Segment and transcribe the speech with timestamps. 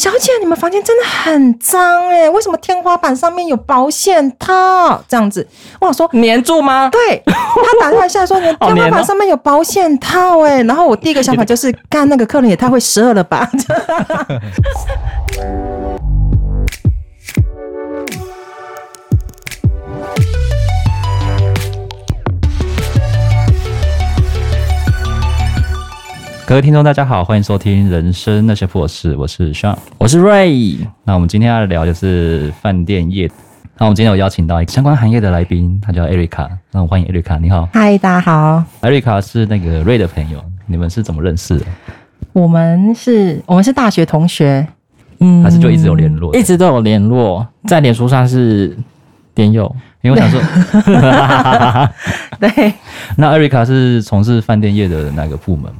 [0.00, 4.98] 小姐，你们房间真的很脏哎，为什么天花板上面有保险套？
[5.06, 5.46] 这样子，
[5.78, 6.88] 我想说粘住吗？
[6.90, 13.46] 对，他打电话下来说， 你天花板上面有保险套哎，然后我第一个想法 就是，干那个客人也太会十二了吧。
[26.50, 30.84] 各位听众，大家好，欢迎收听《人生那些破事》，我是 Sean，我是 Ray。
[31.04, 33.30] 那我们今天要聊的是饭店业。
[33.78, 36.48] 那我们今天有邀请到一个相关行业的来宾，他叫 Erica。
[36.72, 37.68] 那我欢迎 Erica，你好。
[37.72, 38.64] 嗨，大家好。
[38.82, 41.66] Erica 是那个 Ray 的朋友，你们是怎么认识的？
[42.32, 44.66] 我们是，我们是大学同学，
[45.20, 48.76] 嗯，还是就一直有联络，一直都有联络，在脸书上是
[49.32, 49.72] 点友。
[50.02, 50.40] 因为我想说，
[52.40, 52.72] 对。
[53.16, 55.70] 那 Erica 是从事饭店业的那个部门？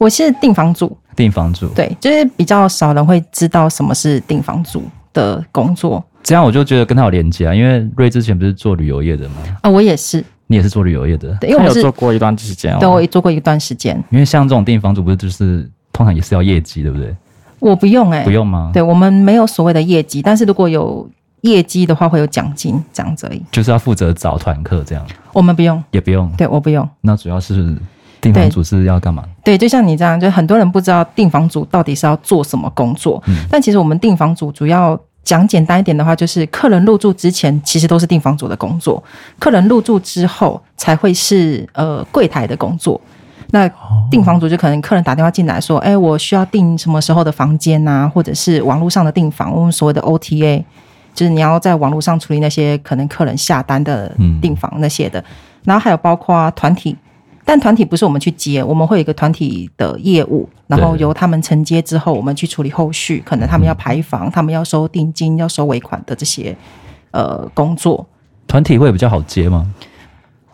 [0.00, 4.82] 我是订房主，订房主，对，就是比较少人会知道什么是订房主
[5.12, 6.02] 的工作。
[6.22, 9.34] 这样我就觉得跟他有连接啊，因为瑞之前不是做旅游业的吗？
[9.60, 13.94] 啊，我也是，你也是做旅游业的，对，因为我是做过一段时间，对，我也做过一段时间。
[14.08, 17.14] 因为像这种订房主，不是就是通常也是要业绩，对不对？
[17.58, 18.70] 我不用哎、欸，不用吗？
[18.72, 21.06] 对，我们没有所谓的业绩，但是如果有
[21.42, 23.42] 业绩的话，会有奖金这样子而已。
[23.52, 25.06] 就是要负责找团客这样。
[25.34, 26.88] 我们不用，也不用，对，我不用。
[27.02, 27.76] 那主要是。
[28.20, 29.24] 订房组是要干嘛？
[29.42, 33.22] 对，就像你这样，就很多人不知道订房组到底是要做什么工作。
[33.26, 39.02] 嗯，但其实我们订房组主要讲简单一点的话，就是客人入住之前，其实都是订房组的工作；
[39.38, 43.00] 客人入住之后，才会是呃柜台的工作。
[43.52, 43.68] 那
[44.10, 50.62] 订房组就可能客人打电话进来说：“哎，我需要订什么时候的房间啊？”或者是网络上的订房，我们所谓的 OTA，
[51.14, 55.18] 就是你要在网络上处理那些可能客人下单的订房那些的。
[55.20, 55.24] 嗯，
[55.64, 56.96] 然后还有包括团体。
[57.44, 66.56] 但团体不是我们去接，我们会有一个团体的业务，然后由他们承接之后，我们去处理后续，可能他们要排房，嗯、他们要收定金、要收尾款的这些
[67.10, 68.06] 呃工作。
[68.46, 69.66] 团体会比较好接吗？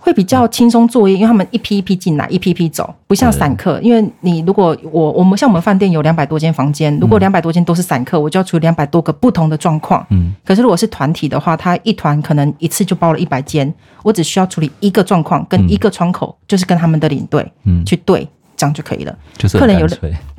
[0.06, 3.80] 会比较轻松作业，因为他们一批一批进来，一批一批走，不像散客。
[3.82, 10.06] 因为你如果我我们像我们饭店有两百多间房间，如果两百多间都是散客，我就要处理两百多个不同的状况。
[10.10, 13.74] 嗯，可是如果是团体的话，他一团可能一次就包了一百间，
[14.04, 19.12] 我只需要处理一个状况跟一个窗口，就是跟他们的领队嗯去对，这样就可以了。
[19.36, 19.88] 就是客人有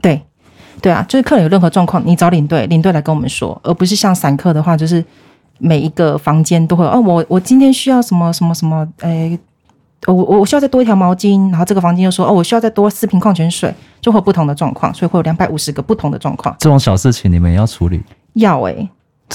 [0.02, 0.22] 对
[0.82, 5.04] 对啊，就是客人有任何状况，你找领队，领队来跟我们说，而不是像散客的话，就是
[5.58, 9.38] 每一个房间都会哦，我我今天需要什么什么什么，诶。
[9.38, 9.38] 我
[10.06, 16.56] 我我需要再多一条毛巾，然后这个房间又说哦，我需要再多四瓶矿泉水，就会有不同的状况，所以会有两百五十个不同的状况。
[16.60, 18.02] 这种小事情你们也要处理？
[18.34, 18.90] 要哎、欸，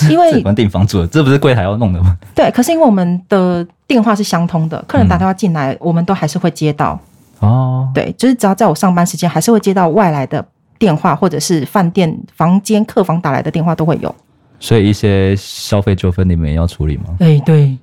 [0.09, 2.17] 因为订房组，这不是柜台要弄的吗？
[2.34, 6.99] 对，可是因为我们的电话是相通的，客人打电话进来，嗯、我们都还是会接到。
[7.41, 10.43] 哦，对，就是只要在我上班时间，还是会接到外来的
[10.79, 14.15] 电话，或者是饭店房间客房打来的电话都会有。
[14.61, 17.17] 所以一些消费纠纷你们也要处理吗？
[17.19, 17.77] 哎，对。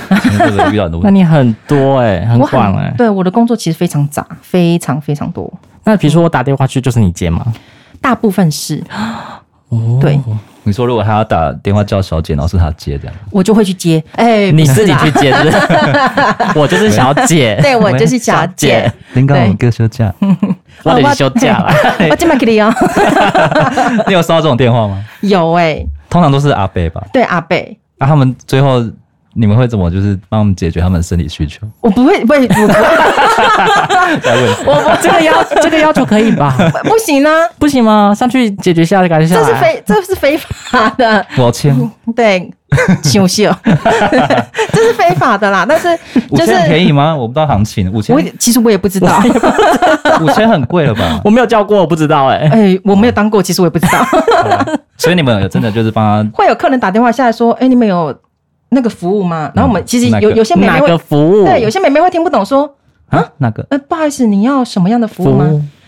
[1.02, 2.94] 那你很多哎、欸，很广哎、欸。
[2.96, 5.52] 对，我的工作其实非常杂，非常非常多。
[5.84, 7.44] 那比如说我打电话去，就是你接吗？
[8.00, 8.82] 大部分是。
[9.68, 9.98] 哦。
[10.00, 10.20] 对。
[10.64, 14.00] 你说如果他要打电话叫小姐，然后是他接这样，我就会去接。
[14.14, 15.56] 哎、欸，你自己去接是不是？
[16.54, 17.58] 我就是小姐。
[17.60, 18.88] 对，我就是小姐。
[19.14, 20.14] 林刚，我哥休假。
[20.84, 21.74] 我得休假了。
[22.10, 22.72] 我今晚给你哦。
[24.06, 25.04] 你有收到这种电话吗？
[25.22, 25.86] 有哎、欸。
[26.08, 27.04] 通常都是阿伯吧？
[27.12, 27.56] 对，阿伯。
[27.98, 28.84] 那、啊、他们最后。
[29.34, 31.66] 你们会怎么就是帮他们解决他们的生理需求？
[31.80, 32.68] 我不会，不会，我不会。
[34.66, 36.54] 我我这个要这个要求可以吧？
[36.84, 37.48] 不行呢、啊？
[37.58, 38.14] 不行吗？
[38.14, 39.42] 上去解决一下就赶紧下来。
[39.42, 41.24] 这是非这是非法的。
[41.38, 41.74] 我签。
[42.14, 42.52] 对，
[43.02, 43.50] 羞羞。
[43.64, 45.98] 这是非法的啦，但是
[46.36, 47.16] 就是便宜吗？
[47.16, 48.14] 我不知道行情，五千。
[48.14, 49.22] 我其实我也不知道，
[50.20, 51.20] 五千很贵了吧？
[51.24, 52.48] 我没有叫过，我不知道哎、欸。
[52.48, 54.06] 哎、欸，我没有当过，其实我也不知道。
[54.98, 56.36] 所以你们有真的就是帮他？
[56.36, 58.14] 会有客人打电话下来说：“哎、欸，你们有？”
[58.72, 59.52] 那个服务吗？
[59.54, 62.74] 然后我们其实有有些美眉会服务，对，有些美眉会听不懂，说
[63.10, 63.64] 啊那个？
[63.70, 65.44] 呃，不好意思，你要什么样的服务吗？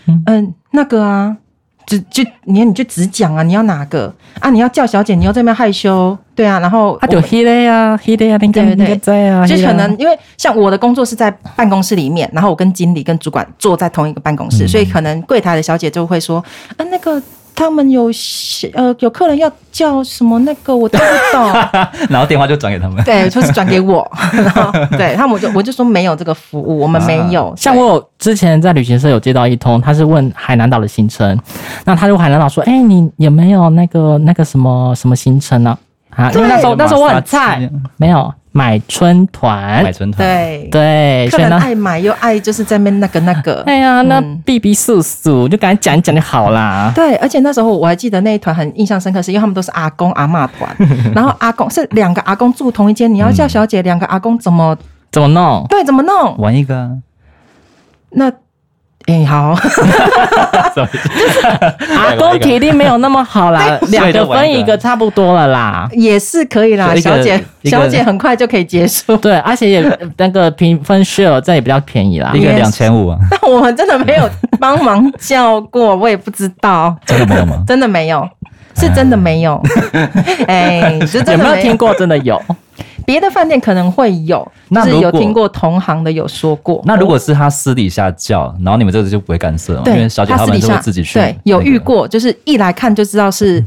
[0.07, 1.35] 嗯、呃，那个啊，
[1.87, 4.51] 就就你你就只讲啊，你要哪个啊？
[4.51, 16.37] 你要叫小姐，你要这边害羞，对啊，然后他就黑的呀，黑的呀，那个那个在啊，就可能因为像我的工作是在办公室里面，然后我跟经理跟主管坐在同一个办公室，嗯、所以可能柜台的小姐就会说
[16.77, 17.21] 啊那个。
[17.55, 18.11] 他们有
[18.73, 21.53] 呃有客人要叫什么那个我听不懂，
[22.09, 27.53] 然后电话就转给他们，对，就是转给我， 然后对他们我就我就说没有这个服务，我们没有。
[27.55, 31.39] 像我有之前在旅行社有接到一通，他是问海南岛的行程，
[31.85, 35.77] 那他就海南岛说，哎、欸，你有没有那个那个什么什么行程呢？
[36.09, 38.33] 啊，啊因为那时候那时候我很菜，没有。
[38.57, 43.61] 买春团，买春团，对对，客人所以呢爱买又爱，就是在那那个那个。
[43.67, 46.89] 哎呀，那嗯避避素素就赶紧讲一讲就好啦。
[46.95, 50.73] 对，而且那时候我还记得那一团很印象深刻，是因为他们都是阿公阿嬷团，
[51.13, 54.73] 然后阿公是两个阿公住同一间，你要叫小姐，两个阿公怎么
[55.11, 55.65] 怎么弄？
[55.67, 56.37] 对怎么弄？
[56.37, 56.91] 玩一个啊，
[58.11, 58.31] 那
[59.07, 59.53] 哎好，
[61.95, 65.87] 阿公体力没有那么好啦，两个分一个差不多了啦。
[65.91, 69.15] 也是可以啦，小姐小姐很快就可以结束。
[69.21, 72.43] 对，而且也那个平分 share 这也比较便宜啦一。
[72.43, 74.27] 个两千五啊，但我们真的没有
[74.59, 77.61] 帮忙叫过，我也不知道，真的没有吗？
[77.67, 78.27] 真的没有，
[78.75, 79.61] 是真的没有。
[80.47, 81.77] 哎，是真的有没有听？
[81.77, 81.93] 过？
[81.93, 82.41] 真的有。
[83.05, 86.81] 别的饭店可能会有，就是有听过同行的有说过。
[86.85, 89.79] 那如果是他私底下叫，然后你们这个就不会干涉吗？
[89.79, 91.19] 因对为小姐他私底下是会自己去。
[91.19, 93.63] 对，有遇，过，就是一来看就知道是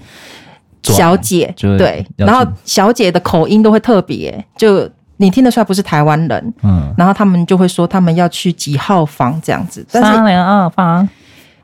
[0.83, 4.89] 小姐，对，然后小姐的口音都会特别，就
[5.19, 11.09] 你听得出来不是台湾人，嗯，然后他们就会说他们要去几号房这样子，三零二房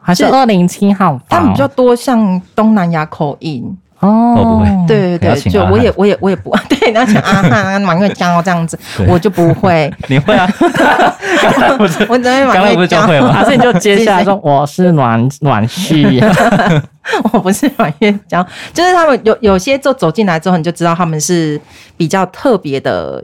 [0.01, 1.23] 还是是二零七号房？
[1.29, 3.65] 他们比较多像东南亚口音，
[4.05, 4.67] 哦我不会。
[4.87, 8.79] 对对对，就我也我也我也不 对，然后讲啊哈满月娇这样子，
[9.09, 10.49] 我就不会， 你会啊？
[11.79, 13.33] 我只会刚才不是教，会吗？
[13.33, 16.21] 还是你就接下来说我是暖暖旭，
[17.33, 18.43] 我不是满月娇，
[18.73, 21.61] 就是他们有有些就走进来之后，你就知道他们是
[21.97, 23.23] 比较特别的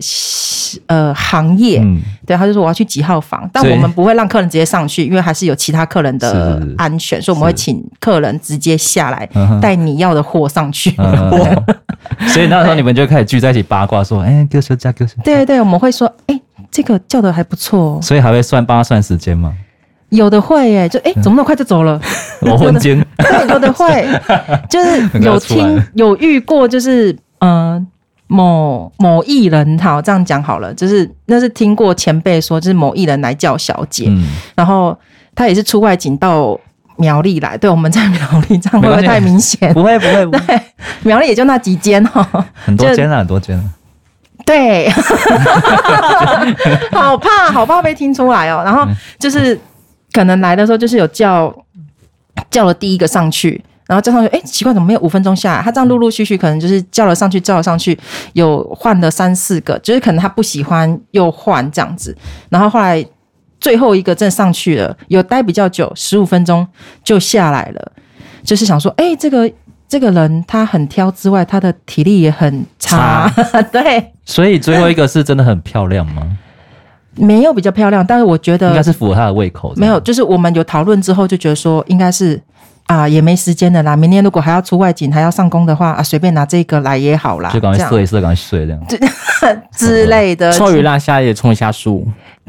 [0.87, 9.29] 呃行业，嗯，对，他就说我要去几号房，但我们不会让客人直接上去，因为还是有其他客人的安全，所以我们会请客人直接下来
[9.61, 10.95] 带你要的货上去。
[10.99, 11.65] 嗯
[12.29, 15.23] 所以那时候你们就开始聚在一起八卦，说，哎，哥休假，哥休假。
[15.23, 16.41] 对对对，我们会说，哎，
[16.71, 19.55] 这个叫的还不错哦，所以还会算帮他算时间吗？
[20.11, 22.01] 有的会耶，就哎，怎么那么快就走了？
[22.43, 24.07] 我婚间，对，有的会，
[24.69, 27.87] 就是有听有遇过，就是嗯、呃，
[28.27, 34.97] 某某艺人，好这样讲好了，就是那是听过前辈说，就是某艺人来叫小姐，嗯，然后
[35.35, 36.59] 他也是出外景到
[36.97, 39.73] 苗栗来，对，我们在苗栗，这样会不会太明显？
[39.73, 40.45] 不会不会，不会。
[40.47, 40.61] 对，
[41.03, 42.27] 苗栗也就那几间哈，
[42.65, 43.65] 很多间啊，很多间啊。
[44.47, 44.89] 对，
[46.91, 48.63] 好怕，好怕被听出来哦。
[48.65, 48.85] 然后
[49.19, 49.59] 就是
[50.13, 51.55] 可能来的时候，就是有叫
[52.51, 55.63] 叫了第一个上去，然后叫上去，哎，奇怪，怎么没有五分钟下来？
[55.63, 57.99] 他这样陆陆续续，可能就是叫了上去，叫了上去，
[58.33, 62.17] 有换了三四个，就是可能他不喜欢又换这样子。
[62.49, 63.05] 然后后来
[63.61, 66.67] 最后一个真的上去了，有待比较久，十五分钟
[67.05, 67.93] 就下来了，
[68.43, 69.51] 就是想说，哎，这个。
[69.91, 76.23] 这个人他很挑之外，他的体力也很差，差 对，所以最后一个是真的很漂亮吗？
[77.17, 79.73] 没有比较漂亮，但是我觉得应该是符合他的胃口。
[79.77, 82.41] 没有，就是我们有讨论之后就觉得说，应该是
[82.87, 83.97] 啊，也没时间的啦。
[83.97, 88.83] 明天如果还要出外景，还要上工的话啊，随便拿这个来也好啦，就赶快睡一睡，赶快睡这样
[89.73, 90.53] 之类的。
[90.57, 92.07] 臭鱼烂虾也冲一下树，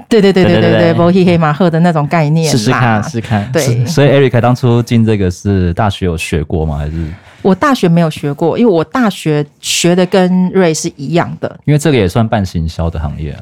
[0.08, 3.52] 对对对对对对，对波黑黑马赫的那种概念，试试看，试试看。
[3.52, 6.78] 对，所以 Erica 当初进这个是大学有学过吗？
[6.78, 7.08] 还是？
[7.42, 11.60] 我大学没有学过，因为我大学学的跟瑞是一样的。
[11.66, 13.42] 因为这个也算半行销的行业啊。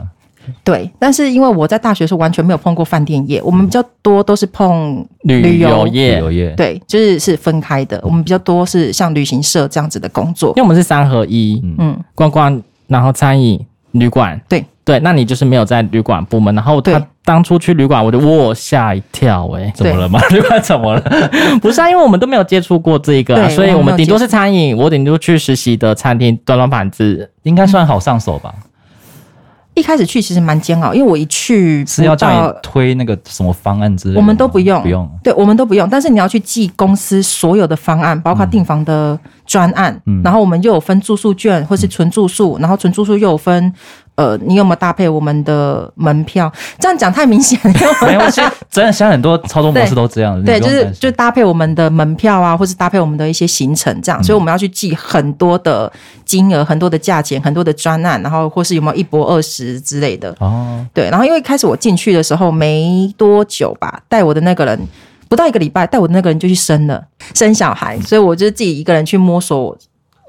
[0.63, 6.49] 对，但是因为我在大学是完全没有碰过饭店业，我们比较多都是碰旅游业，旅游业。
[6.55, 7.99] 对，就是是分开的。
[8.03, 13.59] 我们比较多是像旅行社这样子的工作，因为我们是三合一，嗯，观光，然后餐饮、
[13.91, 14.99] 旅馆，对对。
[14.99, 20.19] 那你就是没有在旅馆部门，然后他当初去旅馆，我就哇吓一跳，哎，怎么了吗？
[20.31, 21.29] 旅馆怎么了？
[21.61, 28.53] 不是啊，因为我们都没有接触过这个、啊，所以我们顶多是餐饮，我顶多去实习的餐厅端端盘子，应该算好上手吧。
[29.79, 35.87] 一开始去其实蛮煎熬，因为我一去是要叫你推那个什么方案之类的，我们都不用，不用，对，我们都不用。
[35.89, 43.73] 但是你要去记公司所有的方案，包括订房的专案，嗯、然后我们又有分住宿券或是纯住宿，嗯、然后纯住宿又有分。
[44.19, 46.51] 呃，你有没有搭配我们的门票？
[46.77, 47.71] 这样讲太明显了。
[48.05, 50.43] 没有，其实 真的，现在很多操作模式都这样。
[50.43, 54.19] 对，就是就搭配我们的门票啊，或是搭配我们的一些行程，这样。
[54.19, 55.89] 嗯、所以我们要去记很多的
[56.25, 60.35] 金额、很多的价钱、很多的专案，然后或是有没有一波二十之类的。
[60.39, 61.09] 哦，对。
[61.09, 64.77] 然后因为开始我进去的时候没多久吧，带我的那个人
[65.29, 67.01] 不到一个礼拜，带我的那个人就去生了，
[67.33, 69.77] 生小孩，所以我就自己一个人去摸索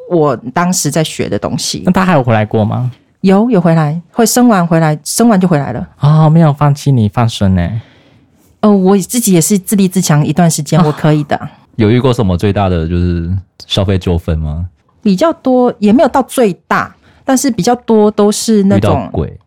[0.09, 1.82] 我当时在学的东西。
[1.87, 2.88] 那他还有回来过吗？
[3.20, 5.86] 有有回来，会生完回来，生完就回来了。
[6.00, 7.80] 哦，没有放弃你放生呢。
[8.62, 11.38] 哦，我自己也是自立自强一段时间，我可以的。
[11.76, 13.30] 有遇过什么最大的就是
[13.66, 14.68] 消费纠纷吗？
[15.02, 19.38] 比较多，也没有到最大，但是比较多都是那种鬼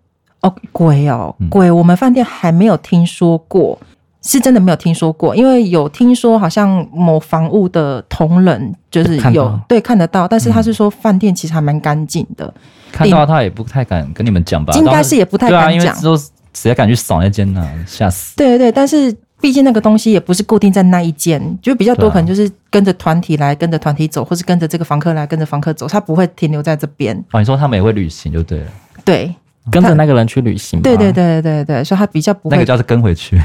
[0.42, 3.80] 哦，鬼哦，嗯、鬼，我们饭店还没有听说过。
[4.24, 12.46] 是真的没有听说过，因为有听说好像某房屋的同仁就是有对看得到，但是他是说饭店其实还蛮干净的。
[12.46, 12.62] 嗯、
[12.92, 14.74] 看到他也不太敢跟你们讲吧？
[14.78, 16.20] 应该是也不太敢讲，因为
[16.54, 17.68] 谁敢去扫那间呢？
[17.86, 18.36] 吓死！
[18.38, 27.18] 对对对，但是毕竟那个东西也不是固定在那一间，就比较多可能就是跟着团体来，跟着团体走，或是跟着这个房客来，跟着房客走，他不会停留在这边。
[27.32, 28.68] 哦，你说他们也会旅行就对了。
[29.04, 29.34] 对。
[29.72, 33.42] 跟着那个人去旅行，对对对对对，所以他比较不会那个叫是跟回去，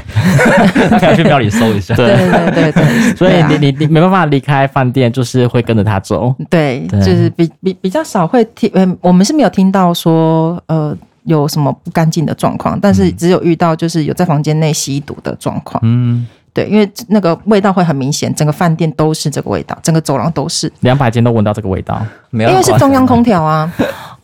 [0.89, 1.95] 他可以去庙里搜一下。
[1.95, 6.35] 对对对对，所以你你你没办法离开饭店，就是会跟着他走。
[6.49, 15.79] 对，就是比比比较少会听，呃，我们是没有听到说呃有什么不干净的状况，但是只有遇到就是有在房间内吸毒的状况。
[15.83, 23.71] 嗯，对，因为那个味道会很明显，整个饭店都是这个味道，整个走廊都是，两百间都闻到这个味道，没有，因为是中央空调啊。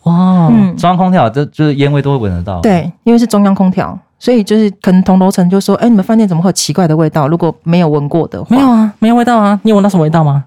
[0.06, 2.60] 哇，中央空调，这就是烟味都会闻得到。
[2.60, 9.58] 对，因为是中央空调，所以就是可能同楼层就说：“哎，你们饭店怎么会有奇怪的味道？”如果没有闻过的话，没有啊，没有味道啊。
[9.64, 10.44] 你有闻到什么味道吗？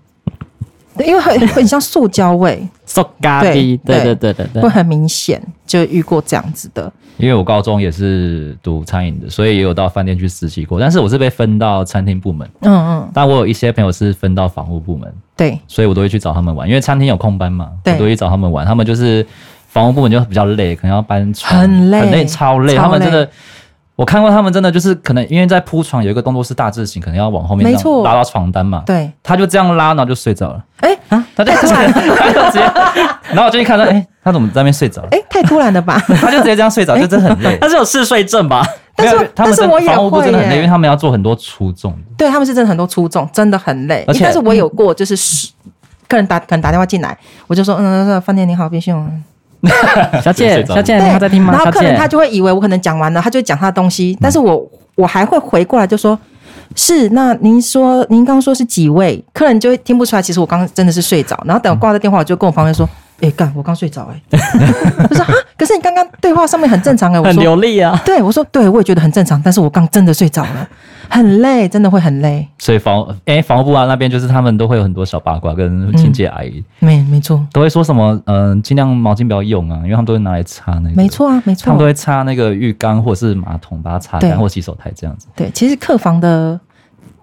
[0.96, 6.92] 对，因为很很像塑胶味，塑胶味，对对对对对，会很明显，就遇过这样子的。
[7.18, 12.50] 因为我高中也是读餐饮的，所以也有到饭店去实习过，但是我是被分到餐厅部门。
[12.62, 15.14] 嗯嗯，但我有一些朋友是分到房务部门。
[15.36, 18.66] 对，所以我都会去找他们玩，因为餐厅有空班嘛，对我都会去找他们玩。
[18.66, 19.26] 他们就是
[19.70, 22.76] 房屋部门就比较累，可能要搬床，很累，很累，超累。
[22.76, 23.30] 超累，他们真的，
[23.96, 27.72] 我看过他们真的就是可能因为在铺床有一个动作是大字型，可能要往后面
[28.04, 28.82] 拉到床单嘛。
[28.86, 30.64] 对，他就这样拉，然后就睡着了。
[30.82, 31.68] 哎啊， 他就直
[32.52, 32.60] 接，
[33.30, 35.10] 然后我就一看到，哎，他怎么在那边睡着了？
[35.12, 36.00] 哎，太突然了吧？
[36.20, 37.58] 他就直接这样睡着，就真的很累。
[37.60, 38.66] 他是有嗜睡症吧？
[38.96, 41.96] 但是但是我也会真的很累，因为他们要做很多粗重。
[42.18, 44.04] 对，他们是真的很多粗重，真的很累。
[44.08, 45.16] 而且但是我有过，就是
[46.08, 49.10] 客人打可能打电话进来，我就说，嗯，饭店你好，别凶。
[50.24, 51.54] 小姐，小姐，你还在听吗？
[51.54, 56.18] 然后客人他就会以为我可能讲完了，他就讲他的东西，但是我我还会回过来就说。
[56.76, 59.22] 是，那您说，您刚刚说是几位？
[59.34, 61.36] 客人就会听不出来，其实我刚刚真的是睡着。
[61.44, 62.88] 然后等我挂了电话，我就跟我旁边说
[63.22, 64.22] ：“哎、欸，干，我刚睡着。”哎，
[65.10, 68.00] 我说啊，可是你刚刚对话上面很正常哎，我说很流利啊。
[68.06, 70.68] 对，我说对，我也觉得很正常，但是我刚真的睡着了。
[71.12, 72.48] 很累，真的会很累。
[72.60, 80.96] 所以房哎、欸，房务部啊那边就是他们都会有很多小八卦跟清洁阿姨，嗯、没没错，都会说什么嗯，尽、呃、量毛巾不要用啊，因为他们都会拿来擦那个。
[80.96, 85.28] 没错啊，没错，他们都会擦那个浴缸或者是马桶，把它擦干对或洗手台这样子。
[85.36, 86.60] 对，其实客房的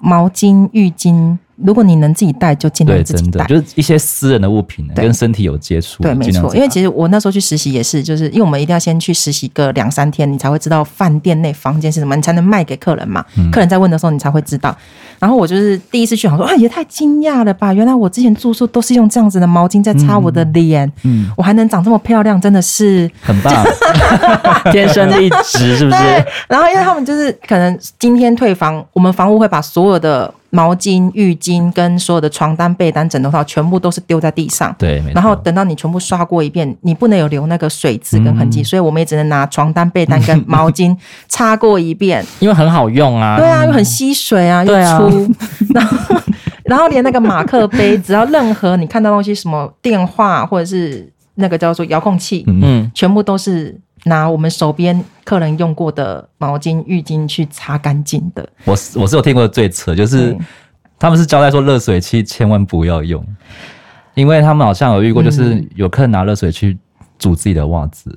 [0.01, 1.39] 毛巾、浴巾。
[1.57, 3.45] 如果你能自己带，就尽量自己带。
[3.47, 6.03] 就是一些私人的物品，跟身体有接触。
[6.03, 6.55] 对，没错。
[6.55, 13.25] 因为其实我那时候去实习也是，就是因为我们一定要先去实习个两三天，你才会知道饭店内房间是什么，你才能卖给客人嘛。
[13.39, 14.77] 嗯、客人在问的时候，你才会知道。
[15.19, 17.73] 然后我就是第一次去，好说啊，也太惊讶了吧！
[17.73, 23.65] 原来我之前住宿都是用这样子的毛巾在擦我的脸，嗯，嗯我还能长这么漂亮，真的是很棒，
[24.71, 25.97] 天生丽质，是不是？
[26.49, 30.33] 然后因为他们就是可能今天退房，我们房屋会把所有的。
[30.57, 34.75] 毛巾、浴巾跟所有的床单、被单、枕头套，全部都是丢在地上。
[34.79, 40.97] 对，然后等到你全部刷过一遍，你不能有留那个水渍跟痕迹，嗯、所以我们也只能拿床单、被单跟毛巾
[41.29, 43.37] 擦过一遍， 因为很好用啊。
[43.37, 45.25] 对啊，又很吸水啊，又粗。
[45.29, 45.29] 啊、
[45.75, 46.17] 然后，
[46.65, 53.79] 然后连那个马克杯，只要任何你看到东西，什么电话或者是那个叫做遥控器，嗯，全部都是。
[54.07, 58.49] 拿我们手边客人用过的毛巾、浴巾去擦干净的。
[58.65, 60.37] 我我是有听过最扯，就是
[60.97, 63.25] 他们是交代说热水器千万不要用，
[64.15, 66.79] 因为他们好像有遇过，就是有客人拿热水去
[67.19, 68.17] 煮自己的袜子。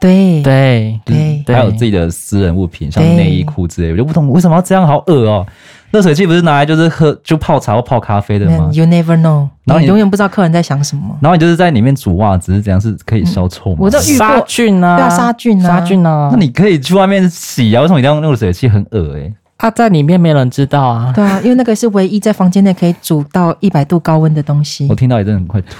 [0.00, 5.46] 对对对，还有自己的私人物品，像内衣裤之类，我就不懂为什么要这样，好恶哦。
[5.90, 11.16] 热水器不是拿来就是喝就泡茶或泡咖啡的吗？You never know，然后你永远不知道客人在想什么。
[11.20, 13.76] 然后你就是在里面煮袜子，是怎样是可以消臭吗？
[13.80, 16.28] 我过杀菌啊，对啊，杀菌啊，杀菌啊。
[16.30, 18.68] 那你可以去外面洗啊，为什么一定要用热水器？
[18.68, 19.32] 很恶哎。
[19.56, 21.10] 他在里面没人知道啊。
[21.16, 24.86] 对啊，因为那个是唯一在房间内可以煮到一百度高温的东西。
[24.90, 25.78] 我听到也真的很快吐，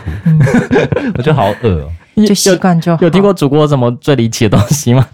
[1.16, 1.90] 我觉得好恶哦。
[2.26, 3.02] 就习惯就好。
[3.02, 5.06] 有听过煮过什么最离奇的东西吗？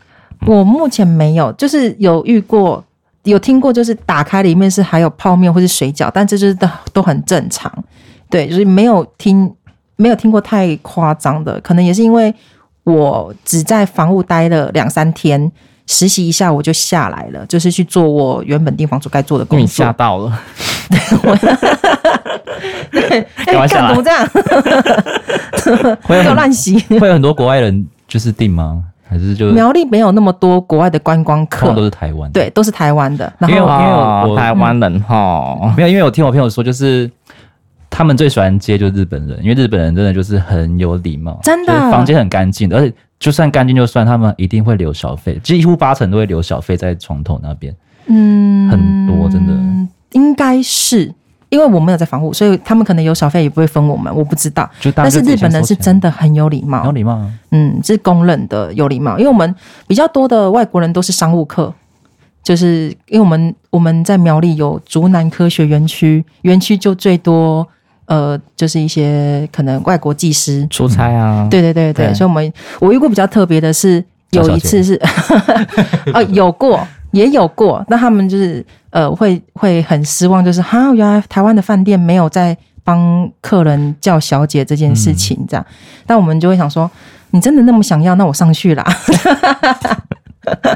[0.46, 2.84] 我目前没有，就是有遇过。
[3.24, 7.72] 有听过，就是打开里面是还有泡面或是水饺，但这就是都都很正常，
[8.30, 9.52] 对，就是没有听
[9.96, 12.34] 没有听过太夸张的，可能也是因为
[12.84, 15.50] 我只在房屋待了两三天，
[15.86, 19.62] 实习一下我就下来了，就是去做我原本订房主该做的工作。
[19.62, 20.40] 你吓到了，
[22.90, 24.28] 对，干 怎么这样？
[26.02, 28.84] 会有 乱洗，会有很多国外人就是订吗？
[29.06, 33.32] 还是就苗栗没有那么多国外的观光客，都是台湾，对，都是台湾的。
[33.38, 33.92] 然后因为因为
[34.32, 37.10] 我台湾人哈，没有，因为我听我朋友说，就是
[37.90, 47.74] 他们最喜欢接就是日本人，因为日本人真的就是很有礼貌，真的，房间很干净，而且就算干净就算，他们一定会留小费，几乎八成都会留小费在床头那边。
[48.06, 49.52] 嗯，很多真的，
[50.12, 51.12] 应该是
[51.54, 54.68] 因为我没有在防护，所以他们可能有小费也不会分我们，我不知道。
[54.94, 59.54] 但是日本人是真的很有礼貌，有礼貌，嗯，是公认的有礼貌，因为我们
[59.86, 61.72] 比较多的外国人都是商务客。
[62.42, 67.66] 就是因为我们我们在苗栗有竹南科学园区，园区就最多
[68.04, 70.66] 呃，就是一些可能外国技师。
[70.68, 72.14] 出差啊，对对对对，对。
[72.14, 75.00] 所以我们我遇过比较特别的是有一次是
[76.12, 85.74] 呃有过也有过，那他们就是呃会会很失望，就是哈原来台湾的饭店没有在帮客人叫小姐这件事情这样，嗯、
[86.06, 86.90] 但我们就会想说，
[87.30, 88.84] 你真的那么想要，那我上去啦。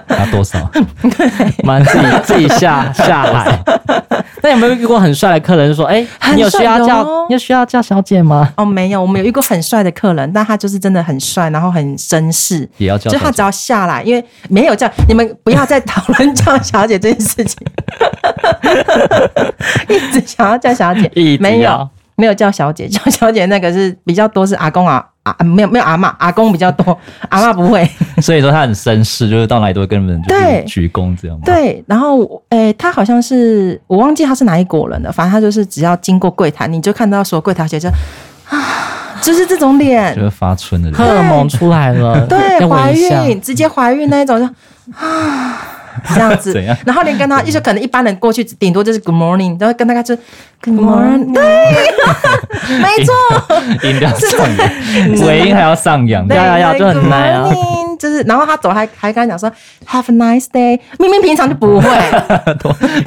[0.08, 0.58] 拿多少？
[1.16, 3.58] 对，蛮自己自己下下海。
[4.40, 17.58] 那有没有遇过很帅的客人说：“哎、欸，你有需要叫你有需要叫小姐吗？”哦，没有，我们有遇过很帅的客人，但他就是真的很帅，然后很绅士，也要叫，就他只要下来，因为没有叫你们不要再讨论叫小姐这件事情，
[19.88, 21.10] 一直想要叫小姐，
[21.40, 25.02] 没有没有叫小姐， 叫小姐那个是比较多是阿公啊。
[25.24, 26.98] 啊，没有没有阿嬷，阿公比较多，
[27.28, 27.86] 阿嬷不会。
[28.22, 31.38] 所以说他很绅士，就是到哪里都会跟人对鞠躬这样。
[31.44, 37.90] 对，然后诶、欸，他好像是我忘记他是哪一国人了，反正他就是只要经过柜台，你就看到所有柜台姐就
[38.48, 38.56] 啊，
[39.20, 44.46] 就是这种脸，就是发春的脸，荷尔蒙出来了，对，怀孕直接怀孕那一种就
[44.96, 45.58] 啊。
[46.14, 46.52] 这样子，
[46.84, 50.16] 然后连跟他，就是可能一般人过去顶多就是 Good morning，然后跟他说
[50.62, 51.42] Good morning，对，
[52.78, 53.14] 没错，
[53.88, 57.50] 音调上扬，尾音还要上扬，要要要，就很难啊。
[57.98, 59.50] 就是，然后他走还还跟他讲说
[59.88, 61.88] Have a nice day，明明平常就不会，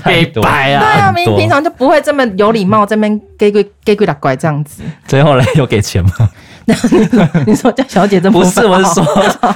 [0.04, 4.84] 太白啊，对啊，明明平常就不会这么有礼貌，这边给鬼给鬼打怪这样子。
[5.08, 6.12] 最后呢，有给钱吗？
[7.48, 9.06] 你说叫小姐这不是，我是说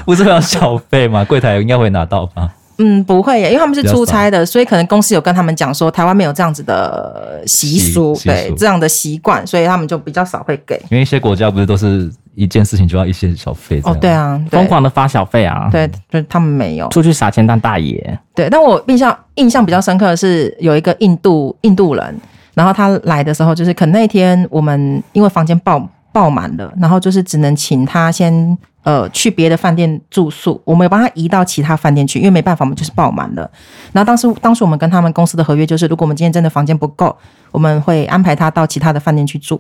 [0.06, 1.26] 不是要小费吗？
[1.26, 2.50] 柜台应该会拿到吧？
[2.78, 10.76] 嗯，不会耶，因为他们是出差的，所以可能公司有跟他们讲说，台湾没有这样子的习俗，对这样的习惯，所以他们就比较少会给。
[10.90, 13.82] 因为一些国家不是都是一件事情就要一些小费？
[13.86, 18.20] 哦，对啊，疯狂的发小费啊，对，就他们没有出去撒钱当大爷。
[18.34, 22.20] 对，但我印象印象比较深刻的是有一个印度印度人，
[22.54, 25.82] 然后他来的时候，就是可能那天我们因为房间爆
[26.16, 28.58] 爆满了，然后就是只能请他先。
[28.86, 33.50] 呃，去别的饭店住宿，我们有帮他移到其他饭店去，因为没办法，我们就是爆满了。
[33.92, 37.18] 然后当时，当时我们跟他们公司的合约就是，如果我们今天真的房间不够，
[37.50, 39.60] 我们会安排他到其他的饭店去住。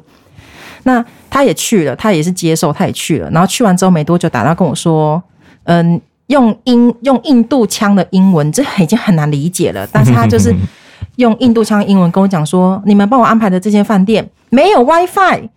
[0.83, 3.27] 那他也去了，他也是接受，他也去了。
[3.31, 5.19] 然后去完之后没多久，打电话跟我说，
[5.63, 9.87] 嗯，用英用印度腔的英文，这已经很难理解了。
[9.91, 10.55] 但是他就是
[11.17, 15.49] 用印度腔英文跟我讲说，你们帮我安排的这间饭店没有 WiFi。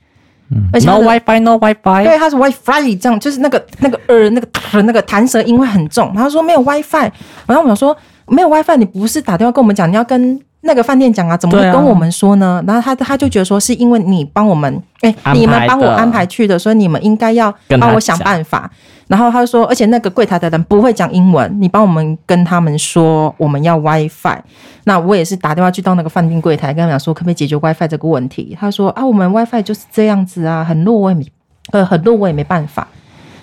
[0.73, 4.49] 而且 no WiFi，no WiFi，对，他是 WiFi，这样就是那个那个呃那个
[4.83, 6.11] 那个弹舌音会很重。
[6.15, 7.11] 然后说没有 WiFi，
[7.47, 12.63] 然后我想说没有 WiFi，你不是打电话跟我们讲，你要跟那个饭店讲啊，怎么会跟我们说呢？
[12.67, 18.69] 然后他他就觉得说是因为你帮我们，哎，你们帮我安排去的，所以你们应该要帮我想办法。
[19.07, 24.39] 然后他就说，而且那个柜台的人不会讲英文，你帮我们跟他们说我们要 WiFi。
[24.85, 28.55] 那我也是打电话去到那个饭店柜台，跟他们讲说可不可以解决 WiFi 这个问题。
[28.61, 31.25] 他说啊，我们 WiFi 就是这样子啊，很弱，我也没
[31.71, 32.87] 呃很弱，我也没办法。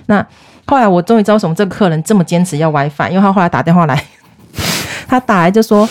[0.08, 0.24] 那
[0.68, 4.04] 后来我终于知道为什么这个客人这么坚持要 WiFi，因为他后来打电话来，
[5.08, 5.88] 他打来就说。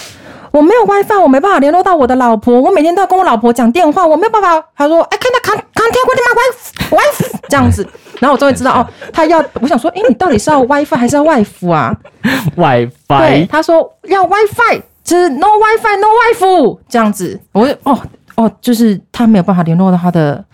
[0.54, 2.60] 我没有 WiFi，我没办法联络到我的老婆。
[2.60, 4.64] 我每天都要跟我老婆讲电话，我没有办法。
[4.76, 7.84] 他说：“哎，看到康康天过的吗？WiFi 这样子。
[8.20, 11.92] ”然后我终于知道哦，他要我想说，哎，你到底是要 WiFi 还是要外服啊？
[12.54, 12.92] WiFi。
[13.08, 17.40] 对，他说要 WiFi，就是 No WiFi No 外服这样子。
[17.50, 17.98] 我哦
[18.36, 20.44] 哦，就是他没有办法联络到他的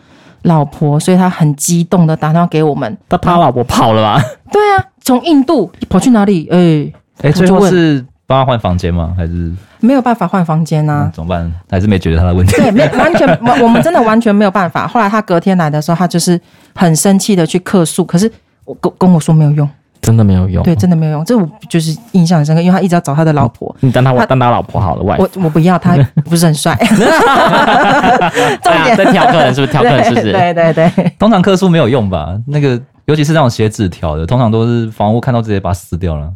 [0.44, 2.96] 老婆，所以他很激动的打电话给我们。
[3.06, 4.18] 他他老婆跑了吧？
[4.50, 6.48] 对啊，从印度跑去哪里？
[6.50, 6.90] 哎
[7.22, 9.12] 哎，最后是帮他换房间吗？
[9.16, 9.52] 还是？
[9.80, 11.52] 没有办法换房间啊、嗯，怎么办？
[11.68, 12.54] 还是没解决他的问题？
[12.54, 14.86] 对，没完全，我我们真的完全没有办法。
[14.86, 16.40] 后来他隔天来的时候，他就是
[16.76, 18.30] 很生气的去客诉，可是
[18.64, 19.68] 我跟跟我说没有用，
[20.00, 21.24] 真的没有用，对，真的没有用。
[21.24, 23.74] 这我就是印象很深刻，因为他一直要找他的老婆。
[23.80, 26.76] 你当他，我当他老婆好了，外我我不要他，不是很帅。
[28.62, 29.72] 重点在挑客人是不是？
[29.72, 30.30] 挑客人是不是？
[30.30, 31.12] 对对对，对。
[31.18, 32.38] 通常客诉没有用吧？
[32.46, 36.30] 那个尤其是那种写纸条的，通常都是房屋看到直接把它撕掉了。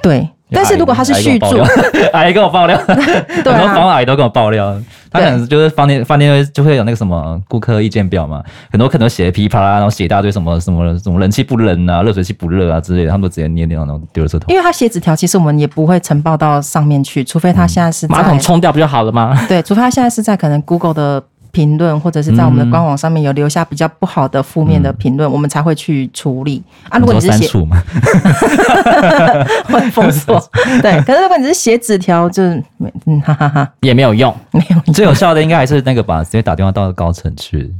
[0.00, 0.28] 对。
[0.52, 1.58] 但是如果他是续住，
[2.12, 4.74] 阿姨跟我爆料， 很多房阿姨都跟我爆料，
[5.10, 14.46] 他可能就是饭店饭店就会有那个什么顾客意见表嘛，很多可能写的噼啪啦，然后写一大堆什么什么什么冷气不冷啊，热水器不热啊之类的，他们都直接捏掉，然后丢了车头。
[14.48, 19.38] 因为他写纸条，其实我们也不会呈报到上面去，除非他现在是马桶冲掉不就好了吗？
[19.48, 26.98] 对，除非他现在是在可能 Google 的评论，或者是在我们的官网上面有留下比较不好的负面的评论，嗯、我们才会去处理啊。
[26.98, 27.46] 如果你是写，
[29.64, 30.42] 会封锁。
[30.82, 32.42] 对，可是如果你是写纸条，就
[33.06, 34.94] 嗯哈哈哈，也没有用，没有用。
[34.94, 37.72] 最有效的应该还是那个吧，直接打电话到高层去。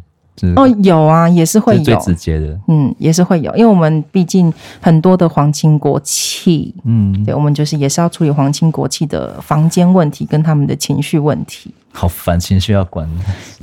[0.56, 11.72] 哦，有啊，也是会有最直接的，嗯，也是会有，因为我们毕竟很多的皇亲国戚，嗯，对，我们就是也是要处理皇亲国戚的房间问题跟他们的情绪问题。
[11.92, 13.08] 好烦，情绪要管。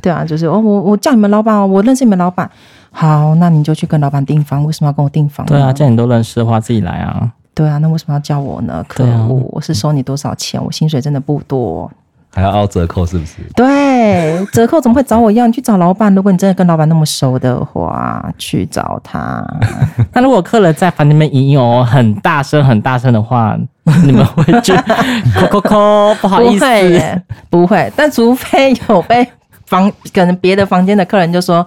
[0.02, 2.50] 对啊，就是哦，我我叫你们老板，我认识你们老板，
[2.92, 5.46] 好，那你就去跟老板订房，为什么要跟我订房？
[5.48, 7.32] 对啊，既然你都认识的话，自己来啊。
[7.56, 8.86] 对啊，那为什么要叫我呢？
[8.88, 10.64] 可恶，我是收你多少钱？
[10.64, 11.92] 我薪水真的不多。
[12.32, 13.38] 还要凹折扣是不是？
[13.56, 15.48] 对，折扣怎么会找我要？
[15.48, 16.14] 你去找老板。
[16.14, 19.44] 如果你真的跟老板那么熟的话，去找他。
[20.14, 23.58] 那如果客人在房里面吟哦很大声、很大声的话，
[24.06, 24.72] 你们会去
[25.36, 26.16] 扣扣扣？
[26.22, 27.92] 不好意思，不会耶，不会。
[27.96, 29.28] 但除非有被
[29.66, 31.66] 房，可能别的房间的客人就说：“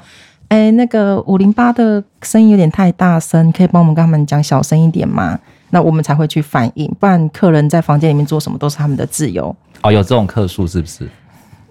[0.48, 5.38] 哎，那个五零八的声音有点太大声，可以帮我们跟他们讲小声一点吗？”
[5.72, 6.86] 那我们才会去反应。
[7.00, 9.54] 不然客人在房间里面做什么都是他们的自由。
[9.82, 11.08] 哦，有这种客诉是不是？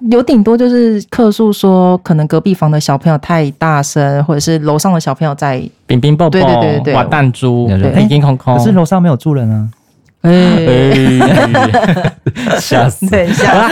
[0.09, 8.57] 有顶多就是客诉说，可能隔壁房的小朋友太大声，或者是楼上的小朋友在乒乒乓乓，对对对对，玩弹珠，乒乒空空。
[8.57, 9.69] 可是楼上没有住人啊！
[10.21, 10.31] 哎，
[12.59, 13.07] 吓死！
[13.09, 13.69] 等一下，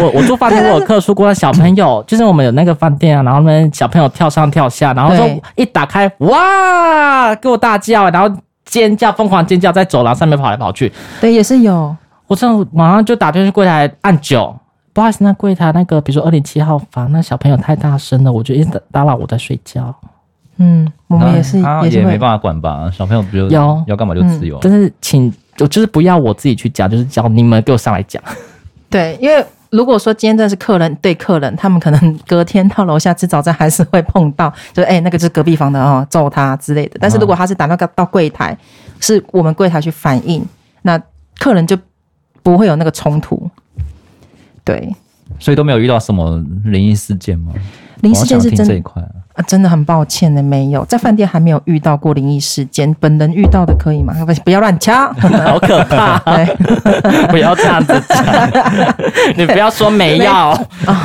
[0.00, 8.34] 我我住饭店，我有客诉过小朋友，就是我们有那个饭店啊，然后呢，小朋友跳上跳下，然后说一打开，哇，给我大叫，然后
[8.76, 10.92] 尖叫，疯狂尖叫，在走廊上面跑来跑去。
[11.20, 11.96] 对，也是有。
[12.26, 14.54] 我这样马上就打电话去柜台按九，
[14.92, 19.94] 不好意思，那柜台那个，比如说二零七号房，那小朋友太大声了，我就一直打扰我在睡觉。
[20.58, 22.90] 嗯，我们也是，他也没办法管吧？
[22.92, 24.58] 小朋友不就要要干嘛就自由。
[24.60, 28.22] 但是请，我就是不要我自己去讲，就是叫你们给我上来讲。
[28.90, 36.98] 对，因为如果说今天这是客人对客人，他们可能隔天到楼下吃早餐还是会碰到，就哎、那个是隔壁房的哦，揍他之类的。
[37.00, 38.56] 但是如果他是打那个到柜台，
[39.00, 40.44] 是我们柜台去反映，
[40.82, 41.00] 那
[41.38, 41.76] 客人就。
[42.42, 43.50] 不会有那个冲突，
[44.62, 44.94] 对，
[45.40, 47.52] 所以都没有遇到什么灵异事件吗？
[48.06, 52.94] 灵异事件是真的这一块啊，啊，真的很抱歉的，没有在饭店还没有遇到过灵异事件。
[53.00, 54.14] 本人遇到的可以吗？
[54.24, 55.12] 不， 不要乱敲，
[55.44, 56.18] 好可怕！
[57.28, 58.24] 不要这样子讲，
[59.36, 60.56] 你不要说没要。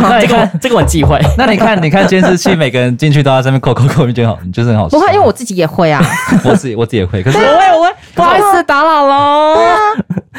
[0.02, 1.20] 那你看这个很忌讳。
[1.38, 4.88] 那你看，你看监视器，每个人进去都在上面扣扣扣，你觉得好，就是很好。
[4.90, 6.00] 不会，因为我自己也会啊，
[6.46, 7.24] 我自己我自己也会。
[7.24, 9.58] 可是我会，我会，不好意思打扰喽。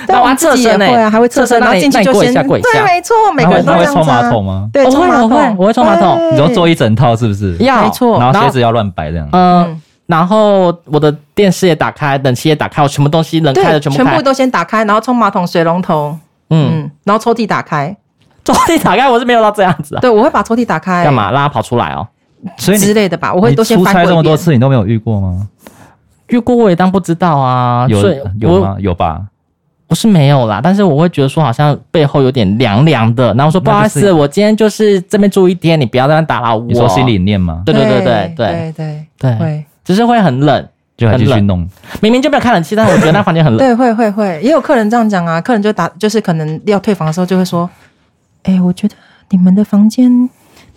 [0.08, 4.68] 那我自己也会啊，还会侧身，然后进去就先跪一下，对，没错，每个人都会冲马桶吗？
[4.72, 6.30] 对，冲马桶，我会，我会冲马桶。
[6.32, 7.56] 你都做一整套是不是？
[7.58, 8.18] 要，没错。
[8.18, 9.28] 然后鞋子要乱摆这样。
[9.32, 16.16] 嗯，然后我的电视也打开，冷气也打开，我什么东西能开的全部全部都先打开，然后冲马桶、水龙头，
[16.50, 17.94] 嗯，然后抽屉打开，
[18.44, 20.00] 抽屉打开，我是没有到这样子啊。
[20.00, 22.06] 对，我会把抽屉打开，干嘛让它跑出来哦？
[22.56, 24.02] 所以之类的吧，我会都先翻过。
[24.02, 25.46] 出差这么多次，你都没有遇过吗？
[26.28, 27.86] 遇过我也当不知道啊。
[27.88, 27.98] 有
[28.40, 28.76] 有吗？
[28.80, 29.20] 有吧？
[29.92, 36.64] 不是没有啦，但是我会觉得说好像背后有点凉凉的，然后我说不好意思，我今天就是这边住一天，你不要在那打扰我。
[36.64, 37.62] 你说心里念吗？
[37.66, 41.68] 对对对对对对对对，会，只是会很冷，就还继续弄。
[42.00, 43.58] 明明就没有开冷气，但是我觉得那房间很冷。
[43.60, 47.68] 对，会会会，也有客人这样讲啊，客人就打，就是可能要退房的时候就会说，
[48.44, 48.94] 哎，我觉得
[49.28, 50.30] 你们的房间。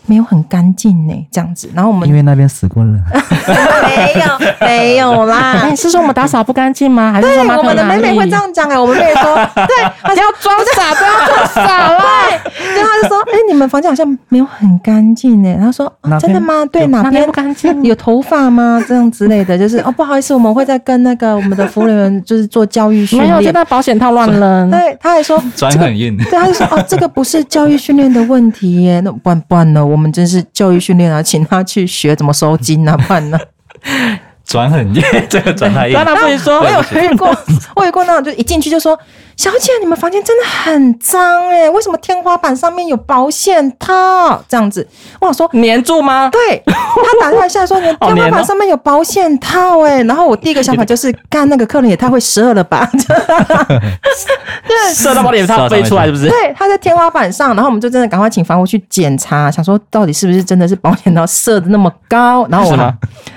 [0.07, 1.69] 没有很干净呢，这样子。
[1.73, 3.01] 然后我们因为那边死过人，
[3.87, 5.59] 没有没有啦。
[5.63, 7.11] 哎，是说我们打扫不干净吗？
[7.11, 8.77] 还是说我们的妹妹会这样讲哎？
[8.77, 12.01] 我们妹妹说， 对，不要装傻， 不要装傻了。
[12.73, 15.49] 对，他就说，哎，你们房间好像没有很干净呢。
[15.57, 16.65] 然后说，真的吗？
[16.71, 17.83] 对，哪边不干净？
[17.83, 18.83] 有头发吗？
[18.87, 23.29] 这样之类的，就是哦，不好意思，我们会在跟那个我们的服务人员就是做教育训练。
[23.31, 24.69] 没有，现在保险套乱扔。
[24.71, 26.17] 对，他还说转很硬。
[26.17, 29.85] 对，他就说，哦，这个不是教育训练的问题耶，那不然不然呢？
[29.85, 33.39] 我们真是教育训练啊，请他去学怎么收金啊，不然呢？
[34.45, 35.93] 转很硬， 这个转太硬。
[35.93, 37.27] 那不许说，我有遇过，
[37.75, 38.97] 我有遇过那种，就一进去就说
[39.37, 44.41] ：“小姐，你们房间真的很脏哎，为什么天花板上面有保险套？
[44.47, 44.87] 这样子。”
[45.19, 52.87] 我说：“粘住吗？”对，他打电话下来说：“你天花板上面有保险套哎。”然后我第一个想法就是：干那个客人也太会射了吧？
[54.67, 56.29] 对，射到保险套飞出来是不是？
[56.29, 62.47] 对，他在天花板上，然后我们就真的赶快请房屋去检查，想说到底是不是真的是保险套射的那么高？
[62.49, 62.75] 然后我，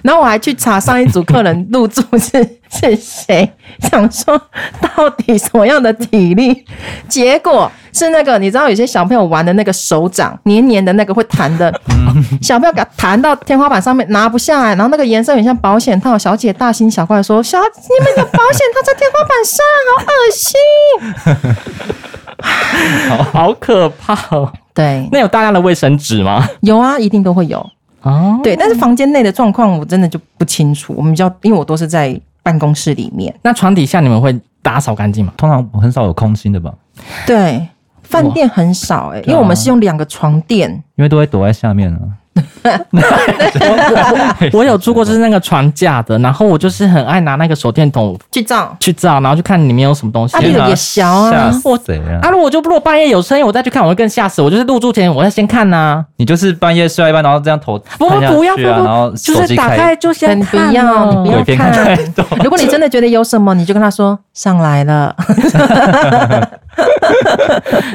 [0.03, 0.99] 然后我还去查上。
[0.99, 3.51] 一组客人入住是 是谁？
[3.81, 4.41] 想说
[4.81, 6.65] 到底什么样的体力？
[7.09, 11.73] 结果是那个你知道有些小朋友玩的那个手掌黏黏的那个会弹的，
[12.43, 16.17] 小朋友给他弹到天花板上面拿不下来，然后那个颜色很像保险套。
[16.19, 19.65] 小姐大惊小怪说：“小你们的保险套在天花板上，
[19.97, 20.61] 好恶心，
[23.09, 26.49] 好 好可怕哦。”对，那有大量的卫生纸吗？
[26.61, 27.59] 有啊，一定都会有。
[28.03, 30.95] 哦，对，但是房间内的状况我真的就不清楚。
[30.97, 33.35] 我们比较，因为我都是在办公室里面。
[33.43, 35.35] 那床底下你们会打扫干净吗？
[35.37, 36.73] 通常很少有空心的吧？
[37.27, 37.69] 对，
[38.03, 42.01] 饭店很少哎、欸，因为我们是用两个床垫，因为都会躲在下面啊。
[44.53, 50.37] 我有住过，就是那个床架的，然后我就是很爱拿那个手电筒去照去照，然后去看里面有什么东西。
[50.37, 52.21] 啊，那个也小啊，我谁啊？
[52.23, 54.43] 啊，如果就如果半夜有声音，我再去看，我会更吓死。
[54.43, 56.05] 我就是入住前，我要先看呐、啊。
[56.17, 61.99] 你就是半夜睡一半，然后这样头不不不要不然后就是打开就先不要，不要看。
[62.43, 65.13] 如果你真的觉得有什么，你就跟他说上来了。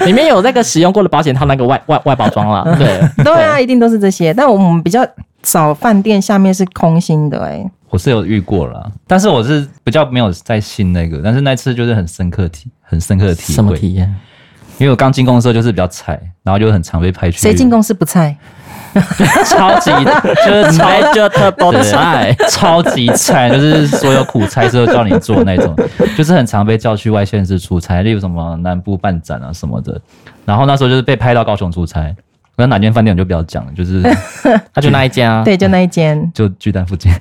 [0.05, 2.65] 里面有那个使用过的保险套，那个外外外包装了。
[2.77, 4.33] 对对啊，一定都是这些。
[4.33, 5.07] 但我们比较
[5.43, 7.71] 少饭店下面是空心的哎、欸。
[7.89, 13.53] 我是有遇过了，但是我是比较没有在信那个，但是那次就是很深刻体，很深刻的体会。
[13.53, 14.13] 什么体验？
[14.79, 17.37] 因为我刚进公司的时候就是比较菜，然后就很常被派去。
[17.37, 18.35] 谁进公司不菜？
[19.45, 19.91] 超级
[20.45, 25.75] 就是超就特别菜，超级菜，就是所有苦差事都叫你做那种，
[26.17, 29.99] 就是很常被叫去外县市出差，例如什么南部办展啊什么的。
[30.45, 32.15] 然后那时候就是被派到高雄出差。
[32.55, 34.01] 那哪间饭店我就不要讲了，就是
[34.71, 37.11] 他就那一间啊，对，就那一间， 就巨蛋附近，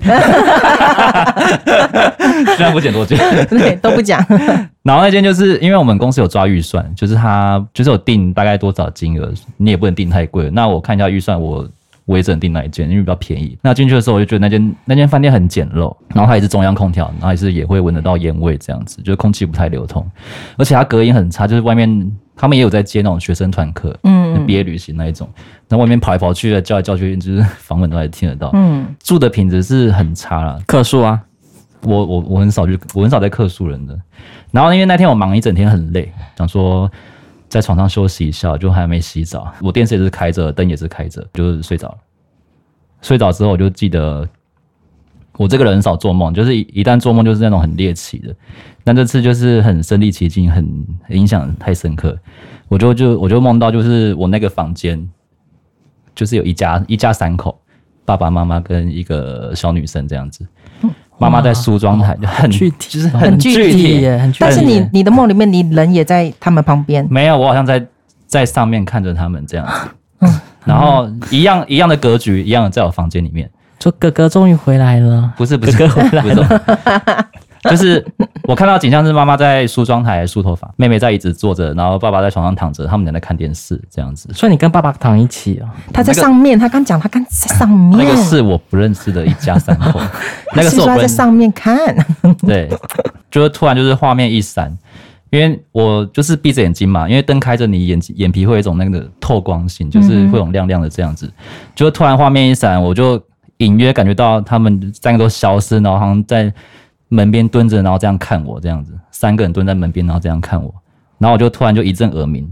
[2.55, 3.17] 巨蛋附近多久？
[3.49, 4.23] 对，都不讲。
[4.83, 10.51] 然后那间就是因为我们公司有抓预算，就是他就是有定大概多少金额，你也不能定太贵。
[10.51, 11.67] 那我看一下预算，我
[12.05, 13.57] 我也只能定那一间，因为比较便宜。
[13.63, 20.05] 那进去的时候我就觉得那间那间饭店很简陋，然后它也是中央空调，然后也是也会闻得到烟味这样子，就是空气不太流通，
[20.57, 22.11] 而且它隔音很差，就是外面。
[22.35, 25.29] 他们也有在接那种学生团课，嗯，毕业旅行那一种，
[25.69, 28.49] 那外面跑来跑去的，叫来叫去，就是房门都还听得到。
[28.53, 30.59] 嗯，住的品质是很差了。
[30.65, 31.21] 客诉啊，
[31.81, 33.97] 我我我很少去我很少在客诉人的。
[34.51, 36.91] 然后因为那天我忙一整天很累，想说
[37.47, 41.97] 在床上休息一下，就还没洗澡，我电视也是开着，灯也是开着，就是睡着了。
[43.01, 44.27] 睡着之后我就记得。
[45.37, 48.33] 我这个人很少做梦，就是一旦做梦就是那种很猎奇的，
[48.83, 50.65] 但这次就是很身临其境，很
[51.09, 52.17] 影响太深刻。
[52.67, 55.09] 我就就我就梦到就是我那个房间，
[56.15, 57.59] 就是有一家一家三口，
[58.05, 60.45] 爸爸妈妈跟一个小女生这样子。
[61.19, 64.17] 妈妈在梳妆台，就很具体，就是很具体耶。
[64.17, 64.39] 很具体。
[64.41, 67.07] 但是你你的梦里面，你人也在他们旁边？
[67.09, 67.85] 没有，我好像在
[68.27, 70.29] 在上面看着他们这样子。
[70.65, 73.49] 然后一样一样的格局，一样的在我房间里面。
[73.83, 77.27] 说哥哥终于回来了，不是不是哥哥回来了，
[77.63, 78.01] 就是
[78.43, 84.29] 我看到景象是妈妈在梳妆台梳头发，妹妹在椅子坐着，然后爸爸在床上躺着，他们俩在看电视这样子。
[84.33, 85.67] 所以你跟爸爸躺一起啊？
[85.91, 87.97] 他在上面，他刚讲他刚在上面。
[87.97, 89.99] 那个是我不认识的一家三口，
[90.55, 91.93] 那个是我在上面看。
[92.39, 92.69] 对，
[93.29, 94.73] 就是突然就是画面一闪，
[95.29, 101.29] 因为我就是闭着眼睛嘛，因为灯开着，你眼眼皮会有一种那个透光性，就是会有亮亮的这样子。
[101.75, 103.21] 就突然画面一闪，我就。
[103.63, 106.51] 隐约感觉到他们三个都消失，然后好像在
[107.07, 110.73] 门边蹲着，然后这样看我，这样子三个人蹲在门边，然后这样看我，
[111.17, 112.51] 然后我就突然就一阵耳鸣，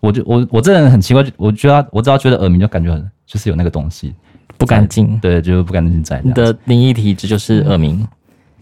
[0.00, 4.14] 我就我我这人很奇怪，我觉得我只要觉得耳鸣就感觉很就是有那个东西
[4.56, 6.20] 不干净，对，就是不干净在。
[6.24, 8.08] 你的灵异体质就是耳鸣，嗯，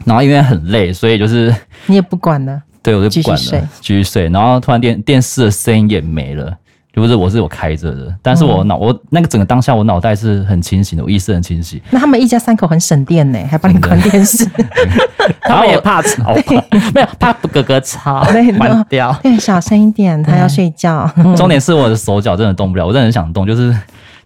[0.05, 1.55] 然后因为很累，所以就是
[1.87, 6.57] 你也不管了， 对我就不管了，继续睡，然后突然电电视的声音也没了。
[6.93, 11.83] 就不是我是有开着的，但是我脑、嗯、我那个整个当下我脑袋是很清醒的，我意识很清晰。
[11.91, 14.47] 那他们一家三口很省电呢，还帮你关电视。
[15.41, 16.35] 他们也怕吵，
[16.95, 18.23] 没有怕哥哥吵，
[18.59, 19.11] 关 掉。
[19.23, 21.11] 对，小声一点，他要睡觉。
[21.17, 23.75] 嗯、重点是我的手脚真的动不了，我真的很想动，就是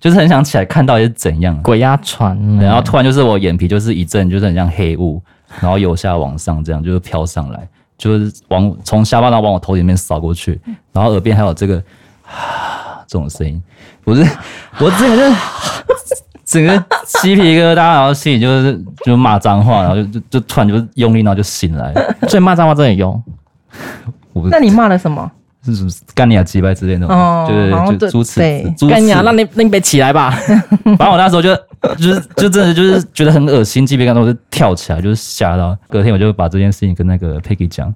[0.00, 1.61] 就是很想起来看到底是怎样。
[1.62, 5.22] 鬼压床，然后突然就是我眼皮就是一阵，就是很像黑雾，
[5.61, 10.61] 然后由下往上这样就是飘上来，就是往从下巴然后往我头里面扫过去，
[10.92, 11.81] 然后耳边还有这个。
[12.26, 13.62] 啊， 这种声音，
[14.04, 14.22] 不是
[14.78, 15.24] 我之前就
[16.44, 16.84] 整个
[17.20, 21.92] 鸡皮疙瘩，然后心里就是就骂脏话，然后就就就突然就用力，然后就醒来。
[22.28, 23.22] 所以骂脏话真的有用。
[24.50, 25.30] 那你骂了什么？
[25.64, 25.72] 是
[26.14, 28.40] 干你啊鸡巴之类的，哦、就是就诸此
[28.88, 30.30] 干你啊，那你那你别起来吧。
[30.30, 31.52] 反正我那时候就
[31.96, 35.76] 就是就真的就是觉得很恶心，鸡皮疙瘩我就跳起来，就是吓到。
[35.88, 37.92] 隔天我就把这件事情跟那个 Peggy 讲。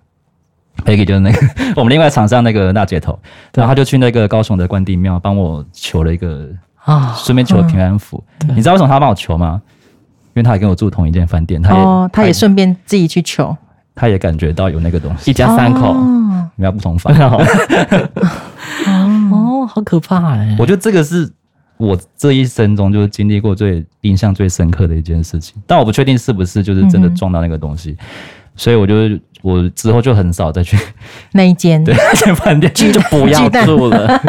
[0.80, 1.38] Peggy 就是那个
[1.76, 3.18] 我们另外场上那个大姐头，
[3.54, 6.48] 然后他就去那个高雄的关帝庙帮我求了一个
[6.84, 8.22] 啊，顺便求了平安符。
[8.48, 9.60] 你知道为什么他帮我求吗？
[10.34, 13.56] 因为他也跟我住同一间饭店，他也哦，他也顺便自己去求，
[13.94, 15.30] 他也感觉到有那个东西。
[15.30, 15.94] 一家三口，
[16.54, 17.12] 你要不同房
[19.32, 20.56] 哦，好可怕哎！
[20.58, 21.30] 我觉得这个是
[21.76, 27.96] 我这一生中就是经历过最印象最深刻的一件事情，但我不确定是不是就是真的撞到那个东西。
[28.56, 28.94] 所以我就
[29.42, 30.78] 我之后就很少再去
[31.32, 34.20] 那一间，对，那间饭店就不要 住了。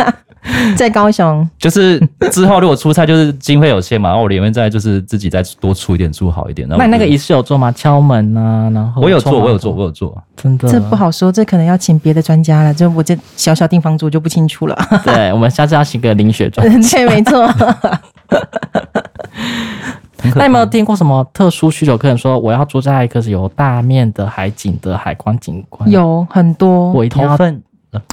[0.76, 6.68] 在高雄，就是之后如果出差，就是经费有限嘛，然后我里面再就是自己再多出一点，住好一点。
[6.68, 7.72] 那你那个仪式有做吗？
[7.72, 10.68] 敲门啊，然后我有做，我有做，我有做，真的。
[10.68, 12.74] 这不好说，这可能要请别的专家了。
[12.74, 14.76] 就我这小小订房组就不清楚了。
[15.04, 16.90] 对，我们下次要请个林雪专家。
[16.98, 17.48] 对，没错。
[20.36, 25.90] 那有没有听过什么特殊需求客人说，我要住在一个是有大面的海景的海观景观？
[25.90, 27.38] 有很多，我一定要。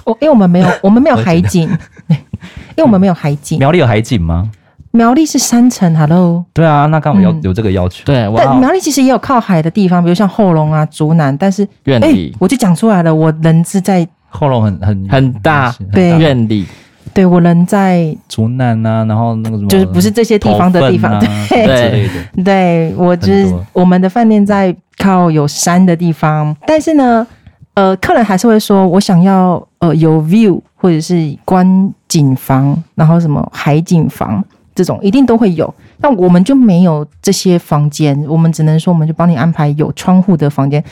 [0.05, 1.69] 我因为我们没有， 我们没有海景，
[2.09, 3.59] 因为我们没有海景。
[3.59, 4.51] 苗栗有海景吗？
[4.91, 6.45] 苗栗是山城，Hello。
[6.53, 8.03] 对啊，那刚好要有这个要求。
[8.07, 16.67] 对，但苗栗其实也有靠海的地方，比如像后龙啊、竹南，但是院里，我就讲出来了，我人是在后龙很很很大，对，院里。
[17.15, 21.19] 对，我人在竹南啊，然后那个什么，就是不是这些地方的地方，
[21.49, 22.45] 对对。
[22.45, 27.27] 对，我就是我们的饭店在靠有山的地方，但是呢，
[27.75, 34.45] 呃，客人还是会说我想要呃有 view 或者是观景房，然后什么海景房
[34.75, 40.83] 这种一定都会有，那我们就没有这些房间，我们只能说我们就帮你安排有窗户的房间。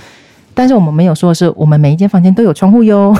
[0.56, 3.14] 但是我们没有说的是，我们每一间房间都有窗户哟。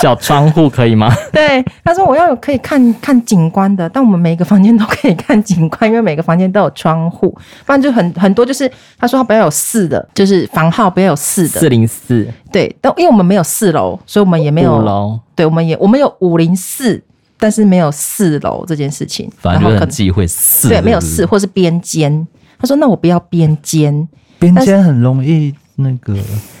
[0.00, 1.12] 小窗户可以吗？
[1.32, 7.28] 对，他说我要有可以看看景观的，但我们每一个房间都可以看景观，因为每个房间都有窗户。
[7.64, 11.60] 不然就很很多，就是他说他不要有四的，就是房号不要有四的。
[11.60, 12.28] 四零四。
[12.52, 15.18] 对，但因为我们没有四楼，所以我们也没有五楼。
[15.34, 17.02] 对，我们也我们有五零四，
[17.38, 19.28] 但是没有四楼这件事情。
[19.38, 20.68] 反正很忌讳四。
[20.68, 22.26] 对，没有四，或是边间。
[22.58, 24.06] 他说那我不要边间，
[24.38, 25.54] 边间很容易。
[25.76, 26.14] 那个，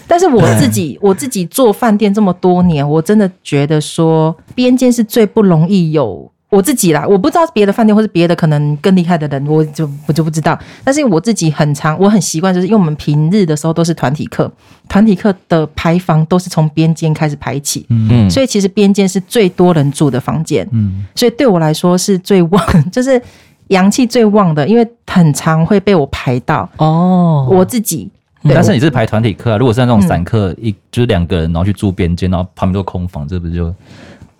[0.06, 7.04] 但是我自己我自己做饭店这么多年，我真的觉得说边间是最不容易有我自己啦。
[7.08, 10.58] 我不知道别的饭店或是别的可能更厉害的人，我就我就不知道。
[10.84, 14.50] 但是我自己很常，我很习惯，就是因为我们平日的时候都是团体客，
[14.88, 23.20] 团体客的排房都是从边间开始排起，嗯，所以其实边间是最多人住的房间，嗯，所以对我来说是最旺， 就是
[23.68, 28.10] 阳气最旺的，因为很常会被我排到哦，我自己。
[28.54, 33.74] 但是你是排团体课啊，如果是那种散客，一就是两个人，然后去住边间，然后旁边都空房，这不是就？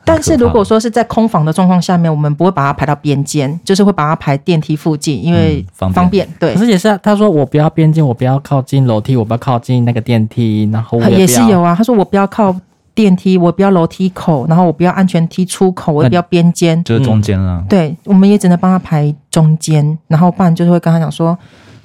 [0.05, 6.25] 但是如果说是在空房的状况下面，我们不会把它排到边间，就是会把它排电梯附近，因为方便。
[6.38, 11.75] 对，可是也是啊他说我不要边间，我不要靠近楼梯，我不要靠近那个电梯，然后也是有啊。
[11.75, 12.55] 他说我不要靠
[12.95, 17.64] 电梯，我不要楼梯口，然后我不要安全梯出口，我也不要边间，就是中间啊。
[17.69, 21.37] 对，我们也只能帮他排中间，然后不然就是会跟他讲说，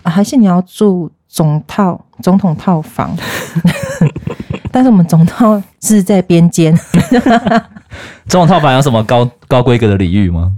[0.04, 1.10] 啊，还是你要住。
[1.32, 3.16] 总套总统套房，
[4.70, 6.78] 但是我们总套是在边间。
[8.28, 10.52] 总统套房有什么高高规格的礼遇吗？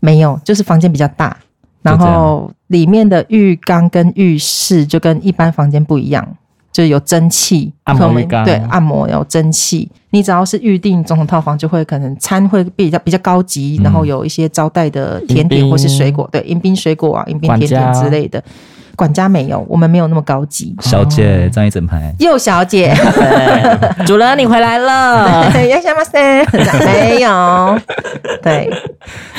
[0.00, 1.36] 没有，就是房间比较大，
[1.82, 6.26] 然后里面的浴缸跟浴室就跟一般房间不一样，
[6.72, 9.90] 就有蒸汽按摩浴缸，对，按摩有蒸汽。
[10.10, 18.42] 你只要是预定总统套房，就会可能餐会比较比较高级，嗯、然后有一些招待的甜点或是水果，对，迎宾水果啊，迎宾甜点之类的。
[18.96, 20.74] 管家没有，我们没有那么高级。
[20.80, 22.94] 小姐站一整排，又小姐，
[24.06, 26.00] 主人你回来了，要下吗？
[26.84, 27.78] 没有，
[28.42, 28.70] 对，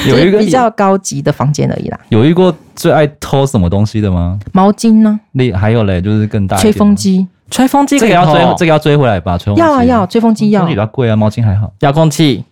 [0.07, 1.99] 有一个比较高级的房间而已啦。
[2.09, 4.39] 有遇过最爱偷什么东西的吗？
[4.51, 5.19] 毛巾呢？
[5.33, 9.37] 你还有嘞，就是更大吹风机，吹风机这个要追，这个要追回来吧？
[9.37, 11.71] 吹风机要啊要，吹风机要，比较贵啊，毛巾还好。
[11.79, 12.43] 遥控器，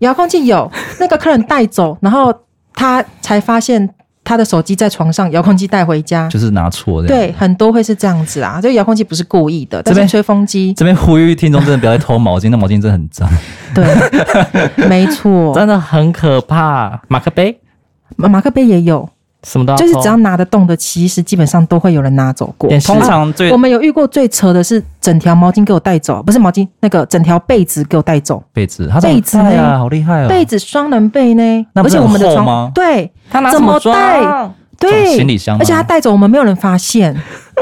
[0.00, 0.70] 遥控器有
[1.00, 2.34] 那个客人带走，然后
[2.74, 3.88] 他才发现。
[4.24, 7.08] 他的手机在床上，遥控器带回家，就是拿错的。
[7.08, 8.58] 对，很多会是这样子啊。
[8.60, 13.28] 这个遥控器不是故意的，但是吹风机这边呼吁听众真的不要再偷毛巾，那毛巾真的很脏。
[13.74, 13.84] 对，
[14.88, 17.02] 没错，真的很可怕。
[17.08, 17.60] 马克杯，
[18.16, 19.08] 马克杯也有。
[19.44, 22.70] 什么都就是只要拿得动的，其实基本上都会有人拿走过。
[22.80, 28.42] 通常最我们有遇过最扯的是整条毛巾给我带走，不是毛巾，那个整条被子给我带走。
[28.52, 30.28] 被子，他被子呢，好厉害哦！
[30.28, 34.50] 被子双人被呢，而且我们的床对，他拿怎么带？
[34.78, 37.14] 对，行李箱，而且他带走，我们没有人发现。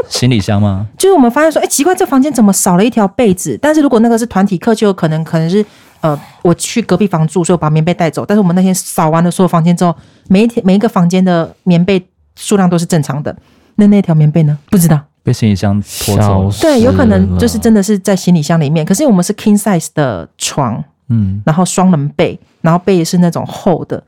[0.09, 0.87] 行李箱吗？
[0.97, 3.59] 就是我们发现说，哎，奇怪，这房间怎么少了一条被子？
[3.61, 5.65] 但是如果那个是团体客，就有可能可能是。
[6.03, 8.27] 呃，我去隔壁房住，所以我把棉被带走。
[8.27, 9.97] 但是我们那天扫完了所有房间之后，
[10.29, 12.05] 每一天每一个房间的棉被
[12.37, 13.35] 数量都是正常的。
[13.77, 14.59] 那那条棉被呢？
[14.69, 16.51] 不知道被行李箱拖走。
[16.61, 18.85] 对，有可能就是真的是在行李箱里面。
[18.85, 24.03] 可是我们是 king size 的床，嗯，然后双人被，然后被也是那种厚的，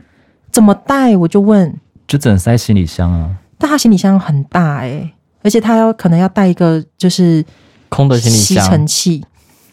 [0.50, 1.16] 怎么带？
[1.16, 1.74] 我就问，
[2.06, 3.30] 就只能塞行李箱啊。
[3.56, 7.44] 但他行李箱很大哎、欸，而且他要可能要带一个就是
[7.88, 9.24] 空的行李箱吸尘器。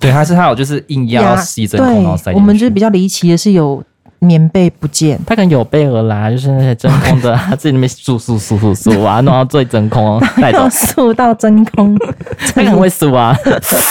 [0.02, 2.40] 对，还是他有就是硬要吸真空，然后塞进去。
[2.40, 3.82] 我们就是比较离奇的是有
[4.20, 11.98] 棉被不见，他可能有备而来，就是那些真空的， 他自己那边数数数数数啊，弄到最真空 带走，数到真空，
[12.54, 13.36] 他很会数啊。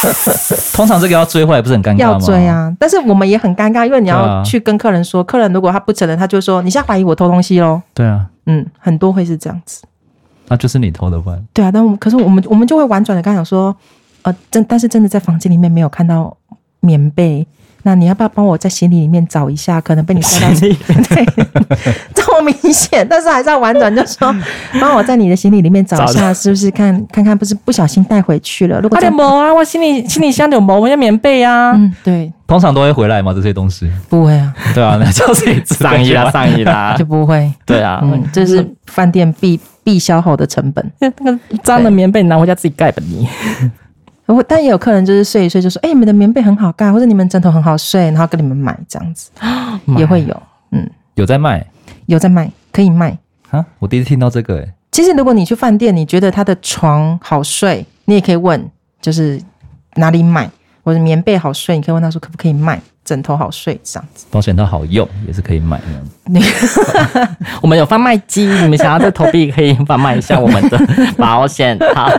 [0.72, 1.98] 通常这个要追回来不是很尴尬吗？
[1.98, 7.80] 要追啊，但是我们也很尴尬，因为你要去跟客人说，客人如果他不承认，他就说你现在怀疑我偷东西喽。
[7.94, 9.82] 对啊，嗯，很多会是这样子。
[10.48, 11.36] 那就是你偷的吧？
[11.52, 13.74] 对啊，但我们可是我们我们就会婉转的跟他讲说，
[14.22, 16.36] 呃，真但是真的在房间里面没有看到
[16.80, 17.46] 棉被。
[17.82, 19.80] 那你要不要帮我在行李里面找一下？
[19.80, 21.24] 可能被你带到对，
[22.14, 24.30] 这么明显，但是还是要婉转，就说
[24.78, 28.78] 帮我在你的行李里面找一下，是不是看看看，不是不小心带回去了？
[28.82, 31.72] 如果没啊，我行李行李箱有毛，我要棉被啊。
[31.72, 33.32] 嗯，对，通常都会回来吗？
[33.32, 34.52] 这些东西不会啊。
[34.74, 37.50] 对啊， 那就是上衣啦，上衣啦， 就不会。
[37.64, 40.92] 对啊，嗯，这是饭店必必消耗的成本。
[40.98, 43.26] 那个脏的棉被你拿回家自己盖吧你。
[44.46, 49.30] 但也有客人就是睡一睡就说：“哎、欸，你们的棉被很好盖，或者你们枕头很好睡，然后跟你们买这样子，
[49.96, 51.66] 也会有，嗯，有在卖，
[52.06, 53.16] 有在卖，可以卖
[53.50, 53.64] 啊！
[53.78, 58.70] 我第一次听到这个、欸，哎，其实如果你去饭店，你觉得他的床好睡，你也可以问，
[59.00, 59.40] 就是
[59.94, 60.50] 哪里买，
[60.84, 64.26] 或者棉被好睡，你可以问他说可不可以卖。”枕头好睡，这样子。
[64.30, 65.84] 保险套好用，也是可以买的。
[67.60, 70.78] 我们有贩卖机，你们想要在投币可以贩卖一下我们的
[71.16, 72.10] 保险套。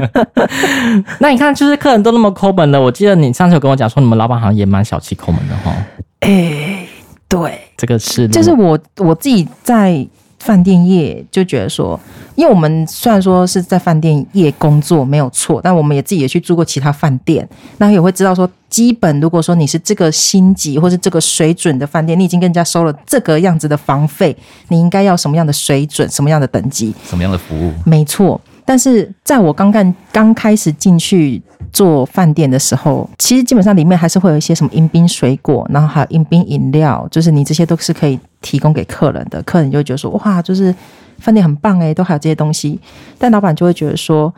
[1.20, 5.72] 那你看，就是客人都那么抠门的，我记得你上次有跟我讲说，你们老板好像也蛮小气抠门的哈。
[6.20, 6.88] 哎、欸，
[7.28, 10.06] 对，这个是，就是我我自己在。
[10.38, 12.00] 饭店业就觉得说，
[12.34, 24.36] 因为我们虽然说是在饭店业工作没有错，但我们也自己也去住过其他饭店，那也会知道说，基本如果说你是这个星级或是这个水准的饭店，你已经跟人家收了这个样子的房费，
[24.68, 27.72] 你应该要什么样的水准，什么样的等级，什么样的服务？
[27.84, 28.40] 没错。
[28.64, 31.42] 但是在我刚干刚开始进去
[31.72, 39.42] 做饭店的时候，其实基本上里面还是会有一些什么迎宾水果，然后还有迎宾饮料，就是你这些都是可以提供给客人的。
[39.42, 40.72] 客人就会觉得说，哇，就是
[41.18, 42.78] 饭店很棒诶，都还有这些东西。
[43.18, 44.32] 但老板就会觉得说，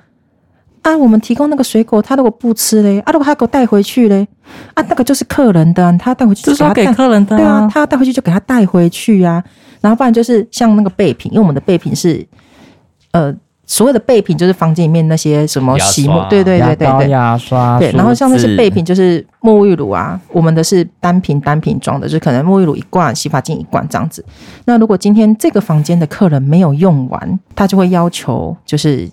[0.80, 4.26] 啊，我们提供那个水果，他如果不吃嘞，啊，如果他给我带回去嘞，
[4.72, 9.44] 啊，那个就是客人的，他带回去就是他，给客人的，对啊，他要带回去就给他带回去啊。
[9.82, 12.26] 然后不然就是像那个备品，因为我们的备品是，
[13.12, 13.34] 呃。
[13.66, 24.24] 所谓的备品就是房间里面那些什么洗沐，对对对对对，牙刷，对，然后像那些备品就是沐浴乳啊，我们的是单瓶单瓶装的，就是可能沐浴乳一罐，洗发精一罐这样子。
[24.66, 29.08] 那如果今天这个房间的客人没有用完，他就会要求就是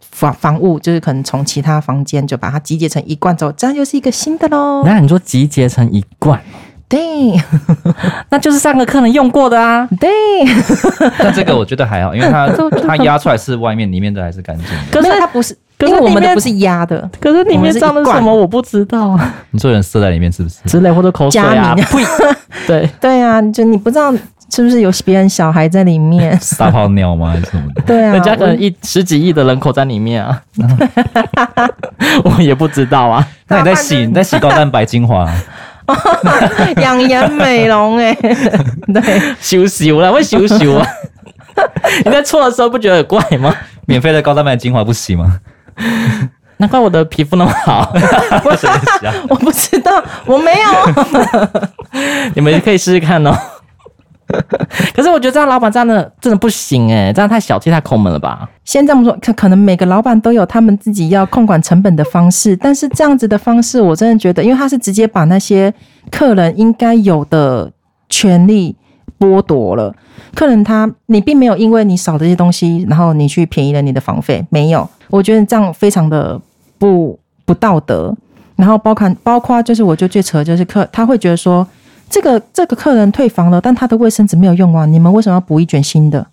[0.00, 4.82] 房房务，就是可能从其他房间就把它集结成一罐走，这样就是一个新的喽。
[4.84, 6.38] 那你说集结成一罐？
[6.88, 6.98] 对，
[8.30, 9.86] 那就是上个客人用过的啊。
[10.00, 10.08] 对，
[11.18, 12.48] 但这个我觉得还好，因为它
[12.86, 14.66] 它压出来是外面，里面的还是干净。
[14.90, 19.34] 可是它不是，因为我们的不是压的，可是里面装的什么我不知道啊。
[19.50, 20.56] 你说人塞在里面是不是？
[20.64, 21.76] 之类或者口水啊？
[22.66, 24.10] 对对啊，就你不知道
[24.50, 27.32] 是不是有别人小孩在里面撒泡尿吗？
[27.32, 27.82] 还是什么的？
[27.82, 30.42] 对啊，人家可能一十几亿的人口在里面啊，
[32.24, 33.26] 我也不知道啊。
[33.48, 35.30] 那你在洗你在洗高蛋白精华？
[36.82, 38.14] 养颜美容哎，
[38.92, 40.86] 对，羞羞了，会羞羞啊！
[42.04, 43.54] 你在搓的时候不觉得很怪吗？
[43.86, 45.38] 免费的高蛋白精华不洗吗？
[46.58, 47.92] 难怪我的皮肤那么好。
[49.28, 50.68] 我不知道，我没有。
[52.34, 53.32] 你们可以试试看哦。
[54.94, 58.48] 可是我觉得这样老板这样的真的不行哎，这样太小气太抠门了吧？
[58.64, 65.72] 先这么说，可可能每个老板都有他们自己要控管成本的方式，但是这样子的方式，我真的觉得，因为他是直接把那些
[66.10, 67.72] 客人应该有的
[68.10, 68.76] 权利
[69.18, 69.94] 剥夺了。
[70.34, 74.88] 客人他，你并没有因为你少这些东西，然后你去便宜了你的房费，没有。
[75.08, 76.38] 我觉得这样非常的
[76.78, 78.14] 不不道德。
[78.56, 81.66] 然后包括包括就是，我就最扯就是客他会觉得说。
[82.10, 86.26] 这个这个客人退房了，但他的卫生纸没有用完，你们为什么要补一卷新的？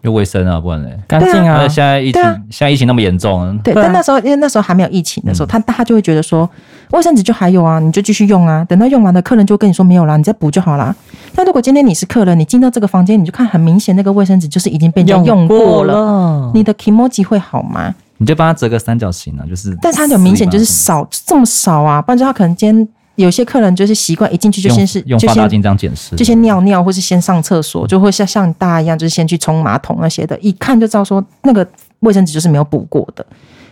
[0.00, 0.98] 有卫生啊，不然嘞？
[1.06, 1.60] 干净啊！
[1.68, 3.72] 现在疫情，啊、现在疫情那么严重，对。
[3.72, 6.50] 对啊、但那时候，因为那时候还没有疫情的时候，嗯、他他就会觉得说，
[6.90, 8.64] 卫生纸就还有啊，你就继续用啊。
[8.64, 10.92] 等到用完了，客人就跟你说没有啦，你再补就好啦。
[11.36, 17.94] 但如果今天你是客人，你进到这个房间，你就看很明显，那个卫生纸就是已经被人家用过了，你的 kimochi 会好吗？
[18.18, 19.78] 你就帮他折个三角形啊，就是。
[19.80, 22.88] 但是他有明显就是少这么少啊，不然就他可能今天。
[23.22, 31.66] 有些客人就是习惯一进去就先是用放大镜这样检视，就先尿尿或是先上厕所，就会像像大家一样，就是先去冲马桶那些的，一看就知道说那个
[32.00, 33.24] 卫生纸就是没有补过的，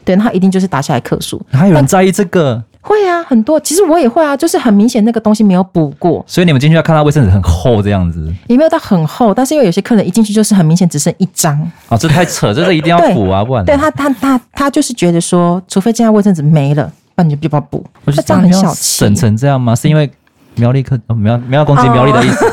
[0.04, 1.40] 对，他一定就是打下来克数。
[1.50, 2.62] 还有人在意这个？
[2.82, 3.60] 会啊，很多。
[3.60, 16.90] 其实我也会啊，就是很明显那个东西没有补过，所以你们进去要看到卫生纸很厚这样子，也没有到很厚，但是因为有些客人一进去就是很明显只剩一张哦，这太扯，这个一定要补啊，不然对他他他他就是觉得说，除非这样卫生纸没了。
[17.20, 19.76] 那你就不要补，我觉得这样很小气，省成这样吗？
[19.76, 20.10] 是因为
[20.54, 22.46] 苗栗客苗苗攻击苗栗的意思，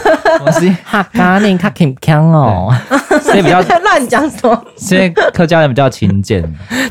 [0.46, 2.70] 我 是哈嘎宁卡肯强哦，
[3.22, 4.66] 所以比较 乱讲什么？
[4.76, 6.44] 所以客家人比较勤俭，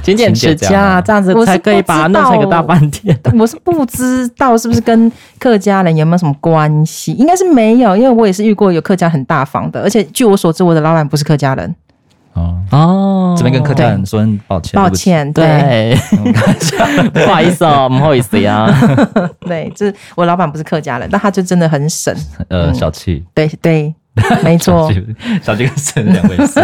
[0.02, 3.14] 勤俭持家，这样子才可以把它弄成一个大饭店。
[3.38, 11.74] 我是不知道是不是跟客家人有没有什么关系，应该是没有，因为我也是遇过有客家很大方的，而且据我所知，我的老板不是客家人。
[12.36, 12.62] 哦。
[12.70, 15.96] 哦，这边跟客家人说抱歉，抱歉，对，
[17.12, 18.66] 不好意思哦，不好意思呀。
[19.40, 22.14] 对，就是我老板不是客家人，但他就真的很省，
[22.48, 23.94] 呃，小气，对对，
[24.42, 24.90] 没错，
[25.42, 26.60] 小气跟省两回事，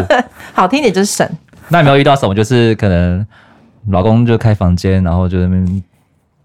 [0.52, 1.28] 好听点就是省。
[1.68, 3.24] 那有没有遇到什么，就是可能
[3.88, 5.82] 老公就开房间，然后就那边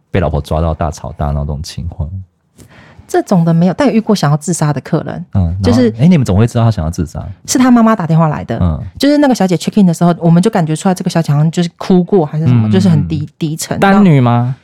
[0.10, 2.10] 被老婆抓到大吵大闹这种情况？
[3.08, 7.24] 这种的没有，但有遇过想要自杀的客人，嗯，就是哎，你们怎么会知道他想要自杀？
[7.46, 13.80] 是他妈妈打电话来的，嗯，就是那个小姐 check in 的时候，我们就感觉出来这个小姐好像就是哭过还是什么，嗯、就是很低低沉。
[13.80, 14.56] 单女吗？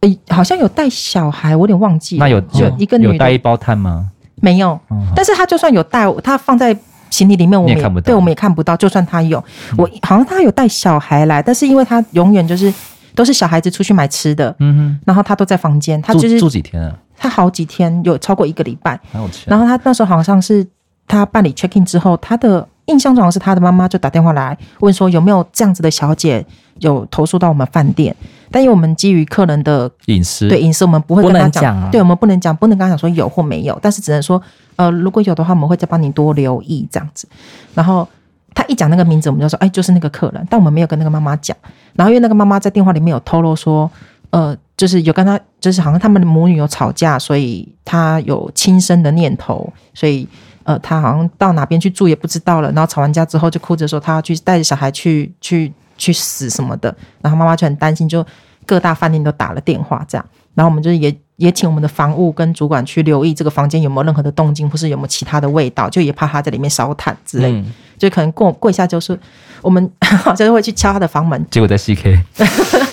[0.00, 2.18] 诶，好像有带小孩，我有点忘记。
[2.18, 4.10] 那有就一个女的有带一包炭吗？
[4.42, 6.76] 没有，嗯、但是他就算有带，他放在
[7.08, 8.76] 行李里面，我们也，也看不到，对，我们也看不到。
[8.76, 9.42] 就算他有，
[9.72, 12.70] 嗯、我好像他有带小孩来，但是因为他永远就是
[13.14, 16.94] 都是小孩子出去买吃的，嗯哼，然后他都在房间，他就是住，住几天啊？
[17.16, 19.00] 他好几天有超过一个礼拜，
[19.46, 20.66] 然后他那时候好像是
[21.06, 26.44] 他办理 check in 之后，他的印象中好像是他的妈妈就打电话来问说有没有这样子的小姐
[26.78, 28.14] 有投诉到我们饭店，
[28.50, 34.40] 但因为我们基于客人的隐私，对隐私我们不会跟他讲，对我们不能讲，不能跟他讲说有或没有，但是只能说
[34.76, 37.26] 呃如果有的话，我们会再帮你多留意这样子。
[37.74, 38.06] 然后
[38.54, 41.56] 他一讲那个名字，我们就说哎就是那个客人，但我们没有跟那个妈妈讲。
[41.94, 43.90] 然后因为那个妈妈在电话里面有透露说
[44.30, 44.56] 呃。
[44.76, 50.28] 就是有跟他，就是好像他们的母女有吵架，所以他有轻生的念头，所以
[50.64, 52.70] 呃，他好像到哪边去住也不知道了。
[52.72, 56.94] 然后吵完架之后，就哭着说他要去带着小孩去去去死什么的。
[57.22, 58.24] 然后妈妈就很担心，就
[58.66, 60.26] 各大饭店都打了电话这样。
[60.54, 67.50] 然后我们就是也也请我们的房务跟主管去留意这个房间有没有任何的动静，或是有没有其他的味道，就也怕他在里面烧炭之类。
[67.50, 67.64] 嗯、
[67.98, 69.18] 就可能过过一下就是
[69.60, 69.90] 我们
[70.22, 72.18] 好像会去敲他的房门，结果在 CK。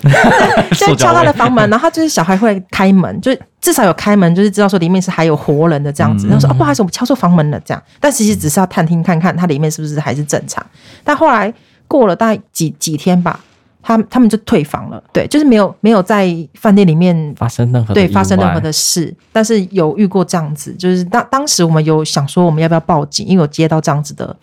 [0.78, 3.32] 就敲他的房门，然后就是小孩会开门，就
[3.62, 6.28] 至少有开门，就是知道说里面是还有活人的这样子。
[6.28, 7.82] 然后说哦，不好意思，我们敲错房门了这样。
[8.02, 10.66] 但其实只是要探听看看，他里面是不是还是正常。
[11.04, 11.54] 但后来
[11.88, 13.40] 过了大概几几天吧，
[13.84, 15.04] 他他们就退房了。
[15.14, 19.14] 对，就是没有没有在饭店里面发生任何对发生任何的事。
[19.32, 24.36] 但是有遇过这样子，就是当当时我们有想说我们要不要报警，因为我接到这样子的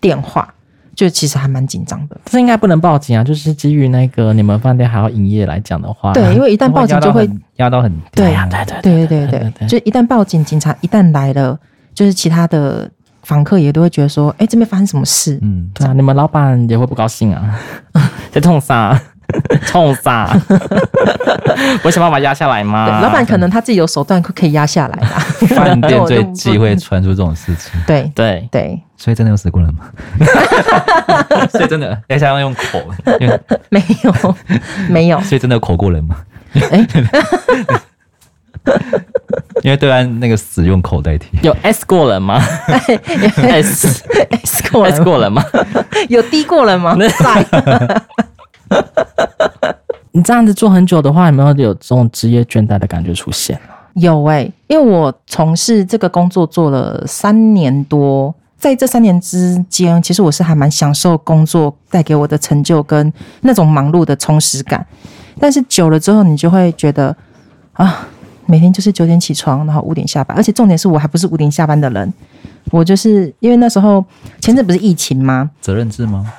[0.00, 0.52] 电话。
[0.96, 3.24] 就其实还蛮紧张的，这应该不能报警啊！
[3.24, 11.58] 就是基于那个你们饭店还要营业来讲的话，对，因为一旦报警就会压到很，对呀，对对对对对对，就一旦报警，警察一旦来了，
[11.92, 12.88] 就是其他的
[13.24, 15.38] 房客也都会觉得说，哎，这边发生什么事？
[15.42, 17.58] 嗯，对啊，你们老板也会不高兴啊，
[18.30, 19.00] 在冲啥？
[19.66, 20.30] 冲啥？
[21.82, 23.00] 我想办法压下来吗？
[23.00, 25.18] 老板可能他自己有手段可以压下来吧。
[25.48, 27.72] 饭店最忌讳传出这种事情。
[27.86, 28.78] 对 对对。
[28.96, 29.84] 所以真的有死过人吗？
[31.50, 32.80] 所以真的，要想要用口，
[33.70, 34.36] 没有，
[34.88, 35.20] 没有。
[35.22, 36.16] 所以真的有口过人吗？
[36.70, 36.86] 哎，
[39.64, 44.04] 因为对岸那个死用口代替，有 S 过人吗？S
[44.42, 45.42] S 过 S 过人吗？
[46.10, 46.94] 有 D 过人吗？
[46.98, 48.02] 在。
[50.12, 53.58] 你这样子做很久的话，有没有有这种职业倦怠的感觉出现？
[53.94, 58.34] 有哎、欸，因为我从事这个工作做了三年多。
[58.58, 63.10] 在这三年之间，其实我是还蛮享受工作带给我的成就跟
[63.40, 64.86] 那种忙碌的充实感。
[65.40, 67.16] 但是久了之后，你就会觉得
[67.72, 68.06] 啊，
[68.46, 72.12] 每天就是九点起床，然后五点下班，而且重点是我还不是五点下班的人。
[72.70, 74.04] 我就是因为那时候
[74.40, 75.50] 前阵不是疫情吗？
[75.60, 76.32] 责任制吗？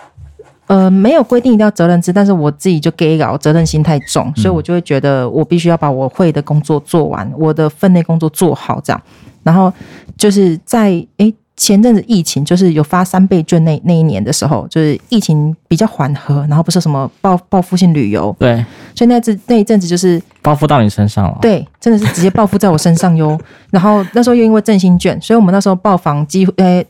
[0.67, 9.01] 呃，没有规定一定要责任制，但是我自己就 gay 搞责任心太重，所以我就会觉得我必须要把我会的工作做完，我的分内工作做好，这样。
[9.43, 9.71] 然后
[10.17, 11.33] 就是在诶。
[11.57, 23.39] 前阵子疫情就是有发三倍券那那一年的时候，就是疫情比较缓和，然后不是什么报报复性旅游，对，所以那阵那一阵子就是报复到你身上了，对，真的是直接报复在我身上哟。
[23.71, 26.83] 然后那时候又因为振兴券，所以我们那时候报房几乎呃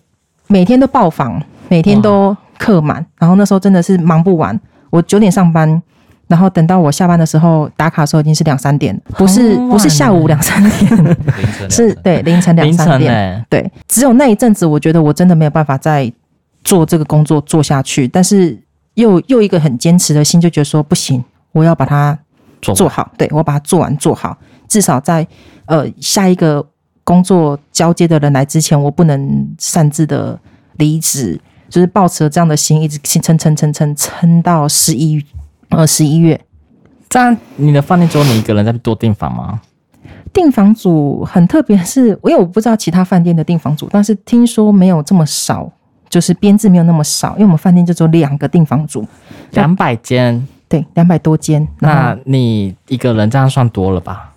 [0.47, 4.59] 每天都报房，每天都客满，然后那时候真的是忙不完，
[4.89, 5.81] 我九点上班。
[6.27, 11.17] 然后等到我下班的时候打卡的时候已经是两三点，不是不是下午两三点，
[11.69, 16.11] 是对凌晨两三点，欸、对，只有那一阵子，我觉得我真的没有办法再
[16.63, 18.59] 做这个工作做下去，但是
[18.95, 22.17] 又又一个很坚持的心，就觉得说不行，我要把它
[22.59, 24.35] 做好，对，我把它做完做好，
[24.67, 25.27] 至少在
[25.65, 26.65] 呃下一个
[27.03, 30.39] 工作交接的人来之前，我不能擅自的
[30.77, 35.23] 离职，就是抱持了这样的心，一直撑撑撑撑撑撑到十一。
[35.75, 36.39] 呃，十一月，
[37.09, 39.59] 这样你的饭店只有你一个人在多订房吗？
[40.31, 45.71] 订房组很特别，是因为我不知道其他饭店的订房组，但是听说没有这么少，
[46.09, 49.05] 就是编制没有那么少，因为我们饭店就只有两个订房组，
[49.51, 51.65] 两百间，对，两百多间。
[51.79, 54.33] 那你一个人这样算多了吧？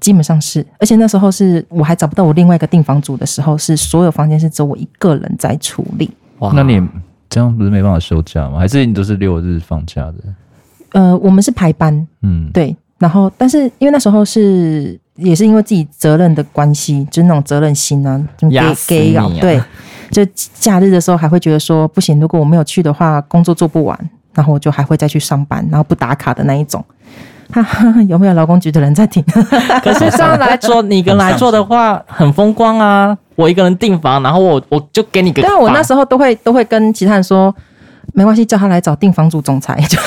[0.00, 6.10] 基本上是，而且那时候是我还找不到我另外一个订房组的时候，是所有房间是只有我一个人在处理。
[6.40, 6.82] 哇，那你
[7.30, 8.58] 这样不是没办法休假吗？
[8.58, 10.14] 还是你都是六日放假的？
[10.92, 12.76] 呃，我们是排班，嗯，对。
[12.98, 14.98] 然后，但是因为那时候是。
[15.16, 19.62] 也是因为自己责任的关系，就是那种责任心啊，就给给啊，对，
[20.10, 20.24] 就
[20.54, 26.82] 假日的时候还会觉得说不行，如果我没有去的话，工作做不完，然后我就还会再去上班，然后不打卡的那一种。
[27.52, 29.22] 哈哈，有没有劳工局的人在听？
[29.84, 33.16] 可是这样来说，你一个人来做的话很风光啊！
[33.36, 37.54] 我一个人订房，然后我我就给你个，但我那时候都会都会跟其他人说，
[38.14, 39.98] 没关系，叫他来找订房组总裁， 就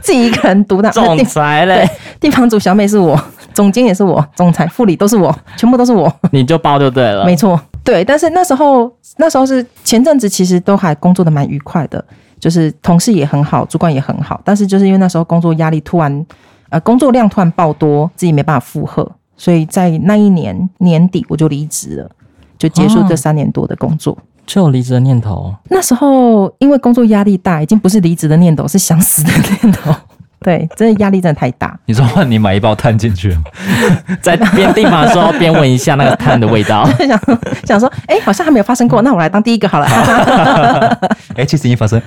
[0.00, 1.88] 自己一个人独当总裁嘞。
[2.20, 3.18] 订房组小美是我。
[3.54, 7.24] 总监也是我，总裁、副理都是我，全部都是我，你就包就对了。
[7.24, 8.04] 没错，对。
[8.04, 12.04] 但是那时候，那时候是前阵子，其实都还工作的蛮愉快的，
[12.40, 14.40] 就是同事也很好，主管也很好。
[14.44, 16.26] 但是就是因为那时候工作压力突然，
[16.70, 22.10] 呃，工作量突然爆多，自己没办法负荷，所以在那一年年底我就离职了，
[22.58, 24.12] 就结束这三年多的工作。
[24.14, 25.54] 哦，就有离职的念头。
[25.70, 29.30] 那时候因为工作压力大，已经不是离职的念头，是想死的
[29.62, 29.94] 念头。
[30.44, 31.74] 对，真的压力真的太大。
[31.86, 33.34] 你说换你买一包碳进去，
[34.20, 37.18] 在边订房的时候边闻一下那个碳的味道， 想
[37.64, 39.86] 想说，哎、欸，好像还没有发生过，那我来当第一个好了。
[39.86, 41.98] 哎、欸，其实已经发生，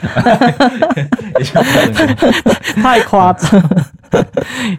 [2.75, 3.59] 太夸张，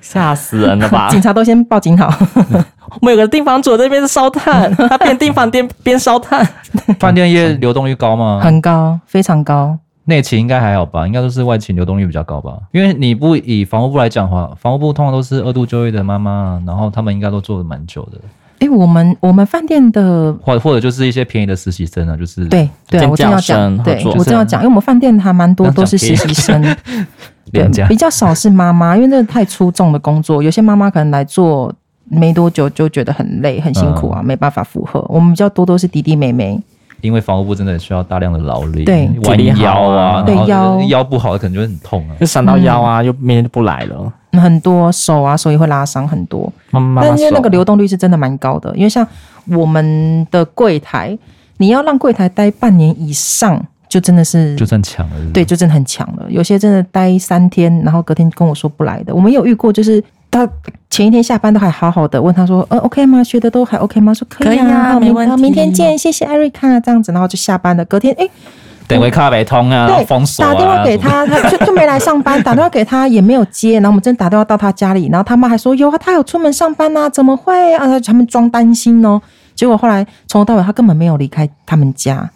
[0.00, 1.09] 吓死人了吧？
[1.11, 2.14] 警察都先报警好。
[3.01, 6.47] 我们有个订房组这边是烧炭，他边订房边边烧炭。
[6.99, 8.41] 饭店业流动率高吗？
[8.43, 9.78] 很高，非常高。
[10.05, 12.55] 内勤应该还好吧，应该都是外勤流动率比较高吧。
[12.72, 18.18] 因为你不以房务部来讲的话，房务部通常都是二度就业的妈妈，然后他们应该都做的蛮久的。
[18.61, 26.61] 哎、欸，我们我们饭店的，或或者就是一些便宜的实习生啊，就是对对，我正要讲，对我正要讲，因为我们饭店还蛮多都是实习生，
[27.53, 31.72] 对，比较少是妈妈，因为那个太出众的工作，有些妈妈可能来做
[32.11, 35.04] 没多久就觉得很累很辛苦啊，嗯、没办法负荷。
[35.09, 36.61] 我们比较多都是弟弟妹妹。
[37.00, 44.12] 因为房务部真的需要大量的劳力，对，弯腰啊，对腰腰不好的可能就会很痛啊，就闪到腰啊，又明天就不来了。
[44.32, 46.52] 很多手啊，手也会拉伤很多。
[46.70, 49.06] 妈妈但因为那个流动率是真的蛮高的，因为像
[49.46, 51.16] 我们的柜台，
[51.59, 55.30] 你要让柜台待半年以上，就真的是就算强了是是？
[55.30, 56.26] 对，就真的很强了。
[56.28, 60.02] 有些真的待三天，然后隔天跟我说不来的，我们有遇过，就是。
[60.31, 60.49] 他
[60.91, 63.22] 前一天下班都还好好的，问他说：“呃，OK 吗？
[63.24, 65.43] 学的都还 OK 吗？”说可以啊，可以啊，没问题。
[65.43, 67.85] 明天见，谢谢艾瑞卡，这样子，然后就下班了。
[67.85, 68.29] 隔天，哎，
[68.87, 72.41] 等会卡没通啊，对，封锁啊，打电话给他，他就就没来上班。
[72.45, 79.20] 打电话给他也没有接，然后我们真打电话到他家里，然后他妈还说：“有啊，他有出门上班呐，怎么会啊？”他们装担心哦。
[79.55, 82.31] 结果后来从头到尾，他根本没有离开他们家。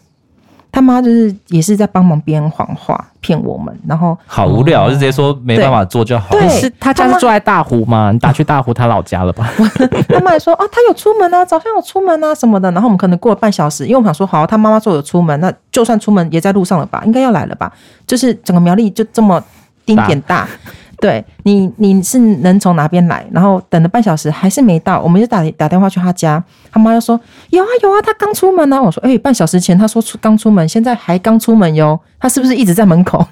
[0.73, 6.31] 他妈就是也是在帮忙编谎话骗我们，然后好无聊，就直接说没办法做就好。
[6.31, 8.11] 对，是他家是住在大湖吗？
[8.11, 9.47] 你打去大湖他老家了吧？
[10.09, 12.73] 他妈还说啊，他有出门啊，早上有出门啊什么的。
[12.73, 17.03] 然后我们可能过了半小时，因为我们想说好，他妈妈说有出门，那就算出门也在路上了吧？
[17.05, 17.71] 应该要来了吧？
[18.07, 19.45] 就是整个苗栗就这么
[19.85, 20.49] 丁点大。
[21.03, 23.27] 对你，你是能从哪边来？
[23.33, 26.41] 然后等了半小时还是没到，我们就打打电话去他家，
[26.71, 28.83] 他妈就说有啊有啊，他刚出门呢、啊。
[28.83, 33.27] 我说哎、欸，半小时前他说出刚出门，现在还刚出门哟，他是不是一直在门口？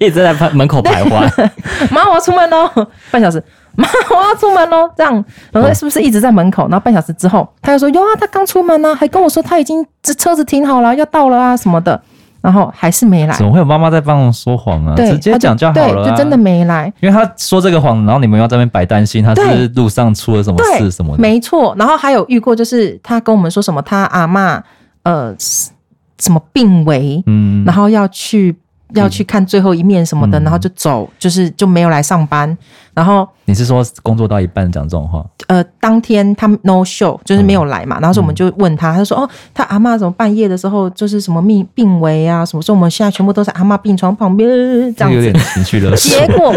[0.00, 1.50] 一直在门口徘徊。
[1.90, 2.66] 妈，我要出门喽！
[3.10, 3.44] 半小时，
[3.76, 4.88] 妈，我要出门喽！
[4.96, 6.62] 这样，然后是不是一直在门口？
[6.70, 12.00] 然后半小时之后，他又说有啊，他刚出门呢、啊，还跟我说他已经这车子停好了，要到了啊什么的。
[12.44, 14.94] 然后还是没来，怎么会有妈妈在帮我说谎啊？
[14.94, 16.92] 直接讲就好了、啊，对，就真的没来。
[17.00, 21.22] 因为他说这个谎，然后你们要在那边摆担心，他是路上出了什么事什么的。
[21.22, 24.60] 没错，然后还有遇过，就是他跟我们说什么，他阿嬷
[25.04, 28.54] 呃什么病危，嗯，然后要去。
[28.94, 32.56] 要去看最后一面什么的，嗯、然后就走，就是就没有来上班。
[32.94, 35.24] 然后你是说工作到一半讲这种话？
[35.48, 37.98] 呃，当天他 no show，就是没有来嘛。
[37.98, 42.46] 嗯、然后说我们就问他，他就说哦，他阿嬷怎么半夜的时候就是什么病病危啊？
[42.46, 44.48] 什么说我们现在全部都在阿嬷病床旁边
[44.94, 45.16] 这样子。
[45.16, 46.16] 有点情绪勒索。
[46.16, 46.54] 结果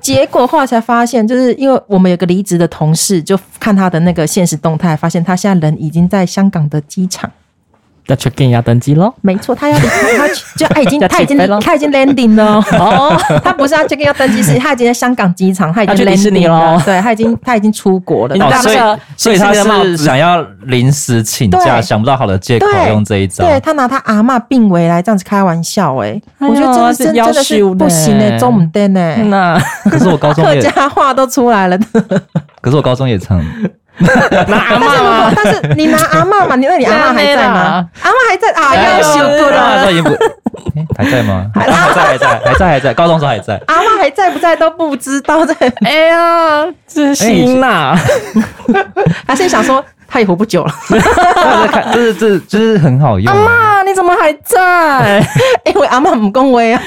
[0.00, 7.30] 结果后来才发现，就是因为我们有个离职的同事，就看他的那个现实动态，发现他现在人已经在香港的机场。
[8.06, 9.12] 要 check in 要登机喽。
[9.20, 12.56] 没错，他要离开，他就他已经 要他已经他已经 landing 了。
[12.78, 16.74] 哦，他不是要 check in 要登机，是他已经在香港机场，他已经 landing 了。
[16.76, 18.34] 咯，对他已经他已经出国了。
[18.36, 21.82] 哦所以那个所以他是想要临时请假，对。
[21.82, 22.90] 想不到好的借口对。
[22.90, 23.44] 用这一招。
[23.44, 29.60] 对他拿他阿嬷病危来这样子开玩笑、欸，哎，我觉得真的是真的是求不行哎、呢中唔登哎， 那。
[29.90, 31.78] 可是我高中客也，家话都出来了。
[32.60, 33.40] 可是我高中也唱。
[34.48, 37.86] 拿但是如果嘛，但是你拿阿嬷嘛，你那你阿嬷 还在吗？
[38.02, 39.86] 阿嬷还在啊，要修过了
[40.96, 41.46] 还在吗？
[41.54, 42.94] 还还在，还在，还在，还在。
[42.94, 43.60] 高中时候还在。
[43.66, 47.94] 阿嬷还在不在都不知道，在哎呀，真心呐，
[49.26, 55.26] 还是想说他也活不久了，我在看，就是这这是很好用阿妈，你怎么还在？
[55.64, 56.82] 因为阿嬷唔恭维啊，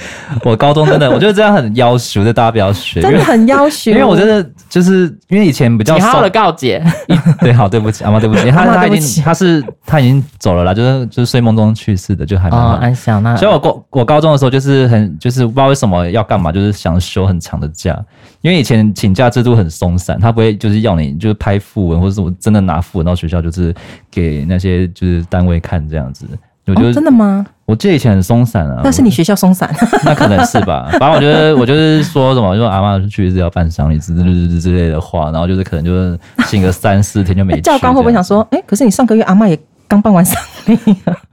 [0.44, 3.90] 我高中真的，我觉得这样很要求，就大家不要学，真的很要求。
[3.90, 6.82] 因为我真的就是因为以前比较你好好的，告解，
[7.40, 12.78] 对，好，对不起，阿妈，对不起，他他已经他是他已经走了啦，就是就是睡梦中去世的，就还蛮好哦，。
[12.80, 17.98] 安详那，所以我高我高中的时候就是很就是不知道为什么要干嘛，就是想休很长的假，
[18.40, 23.74] 因为以前请假制度很松散，他不会就是要你就是拍副文或者什么真的拿副文到学校就是
[24.10, 26.26] 给那些就是单位看这样子。
[26.68, 27.44] 我觉得、哦真的吗？
[27.66, 29.68] 我记得以前很松散啊，那是你学校松散，
[30.04, 30.88] 那可能是吧。
[30.98, 37.60] 反正我觉得我就是说什么，就说阿妈去世要办丧礼之之之类的话，然后就是可能就是请个三四天就没去。
[37.60, 40.78] 教官会不会想说，哎，可是你上个月阿嬷也刚办完丧礼，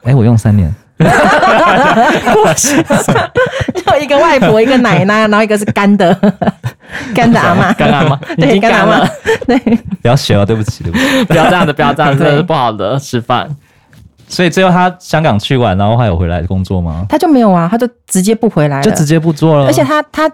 [0.04, 0.74] 哎、欸，我用三年。
[3.76, 6.14] 就一个外婆，一个奶奶，然后一个是干的，
[7.14, 9.10] 干的阿嬷，干阿嬷已对，经干阿嬷干了，
[9.46, 9.58] 对，
[10.02, 11.26] 不要学哦，对不起，对不起。
[11.26, 13.50] 不要这样子，不要这样子，这是不好的示范。
[14.28, 17.06] 所以最后他香港去完，然后还有回来工作吗？
[17.08, 19.66] 他就没有啊，他就直接不回来了，就直接不做了。
[19.68, 20.30] 而且他他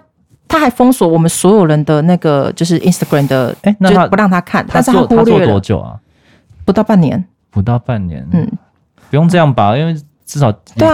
[0.48, 5.96] 他还封锁我们所有人的那个就是 Instagram 的，哎那不让他看，他但是他做他做忽略了多久啊？
[6.64, 8.26] 不到半年，不到半年。
[8.32, 8.50] 嗯，
[9.10, 10.50] 不用这样吧，因为至少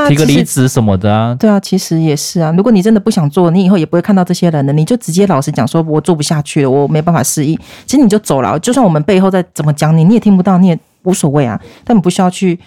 [0.09, 1.36] 提个离职什么的啊。
[1.38, 2.53] 对啊，其实也是啊。
[2.57, 7.57] 如果你真的不想做，你以后也不会看到这些人的，你就直接老实讲，说我做不下去了，我没办法适应。
[7.86, 11.61] 其实你就走了，就算我们背后再怎么讲你，你也听不到，你也无所谓啊。
[11.84, 12.59] 但你不需要去，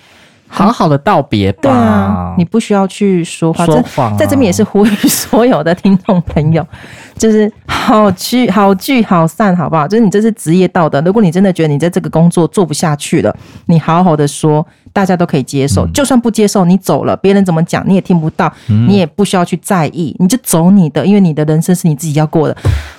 [0.54, 1.60] 好好的道别吧。
[1.62, 3.66] 对啊，你不需要去说话。
[3.66, 6.66] 说这谎啊在这边也是呼吁所有的听众朋友，
[7.18, 9.88] 就是好聚好聚好散，好不好？
[9.88, 11.02] 就是你这是职业道德。
[11.02, 13.36] 如果你真的觉得你在这个工作做不下去了，
[13.68, 15.88] 你好好的说，大家都可以接受。
[15.88, 22.56] 就算不接受，你走了，别人怎么讲你也听不到，你也不需要去在意，你就走你的，因为你的人生是你自己要过的。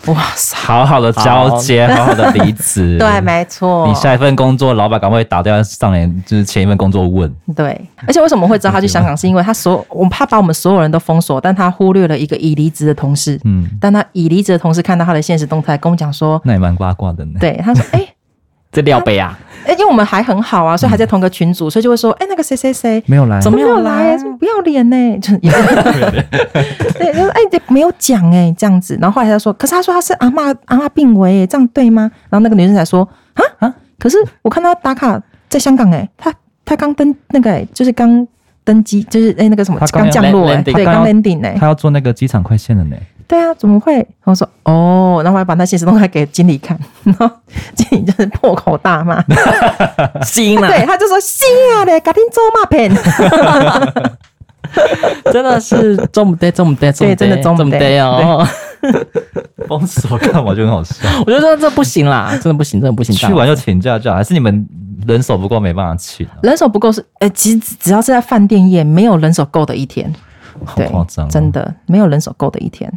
[0.06, 2.96] 哇塞，好好的交接，好好的离职。
[3.00, 3.86] 对，没错。
[3.86, 7.32] 你下一份工作，老板赶快打电话上来，就是前一份工作问。
[7.56, 9.14] 对，而且为什么会知道他去香港？
[9.18, 13.40] 是因为他所我怕把我们所有人都封锁，但他忽略了一个已离职的同事。
[13.44, 17.32] 嗯，但他已离职的同事看到他的现实动态，跟我讲说，那也蛮八卦的呢。
[17.40, 18.14] 对，他说，哎、欸。
[18.74, 24.24] 这料杯啊，哎，因为我们还很好啊，所以还在同个群组，所以就会说，哎，那个谁谁谁没有来，怎么没有来来？
[24.38, 25.36] 不要脸呢， 就
[26.96, 28.96] 对，就是哎，没有讲哎，这样子。
[28.98, 32.10] 然后后来他说，可是他说他是阿嬷阿嬷病危，这样对吗？
[32.30, 35.20] 然后那个女生才说，啊啊，可是我看他打卡
[35.50, 36.32] 在香港哎，他
[36.72, 38.26] 他刚登那个哎，就是刚
[38.64, 42.96] 登机，就是哎那个什么他刚刚降落哎对，刚 landing 哎，他要做那个机场快线的呢。
[43.28, 43.94] 对啊，怎么会？
[43.94, 47.30] 然后说哦，然后我还把那现实动态给经理看，然 后
[47.74, 49.22] 经理就是破口大骂，
[50.24, 51.44] 心啊，对，他就说是
[51.76, 52.90] 啊嘞，赶紧做骂片，
[55.32, 58.46] 真的是中不得，中不得，对真的中不对中不对哦。
[59.68, 60.94] 封锁干嘛就很好笑。
[61.26, 63.14] 我觉得这不行啦，真的不行，真的不行。
[63.14, 64.66] 去完就请假假，还是你们
[65.06, 66.32] 人手不够没办法请啊？
[66.42, 70.12] 人手不够是，呃，其实只要是在饭店业，没有人手够的一天，
[70.64, 72.92] 好对夸张哦，真的没有人手够的一天。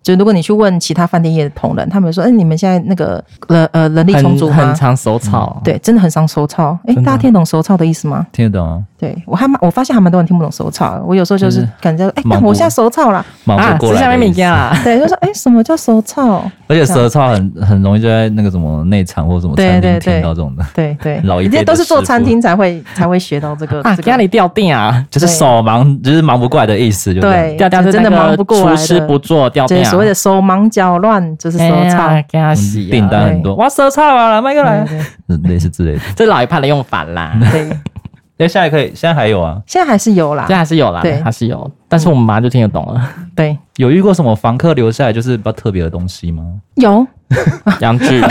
[0.00, 6.78] 就如果你去问其他饭店业的同仁，他们说：“哎、欸，你们现在那个呃呃人力充足吗？”很很常手草，对，真的很常手操。
[6.86, 8.26] 哎、欸，大家听得懂手操的意思吗？
[8.32, 8.82] 听得懂啊？
[8.98, 11.00] 对我还蛮，我发现还蛮多人听不懂手操。
[11.06, 13.24] 我有时候就是感觉，哎、我现在手操了。
[13.44, 13.94] 忙啊，不过来的意思。
[13.94, 14.76] 吃下面物件啦。
[14.82, 16.42] 对，就说哎、欸，什么叫手操？
[16.66, 23.80] 而且手操很很容易就在那个什么内场或什么餐厅对对对听到这种的，对对， 老一辈都是做餐厅才会才会学到这个。
[23.82, 32.12] 啊，这个家里掉定啊， 就是手忙，就是忙不过来的意思，就对掉掉是真的那个忙不过来的厨师不做掉定啊，就是所谓的手忙脚乱，就是手哎操。
[32.12, 34.84] 呀给他洗啊订单很多，哇，舌操啊，卖过来
[35.26, 36.00] 对，类似之类的。
[36.16, 37.68] 这老一派的用法啦，对，
[38.38, 39.60] 哎，现在可以，现在还有啊？
[39.66, 40.58] 现在还是有啦现在。
[40.58, 43.08] 还是有啦，对还是有，但是我们马上就听得懂了。
[43.34, 46.44] 对，有遇过什么房客留下来就是比较特别的东西吗？
[46.76, 47.04] 有，
[47.80, 48.22] 洋剧，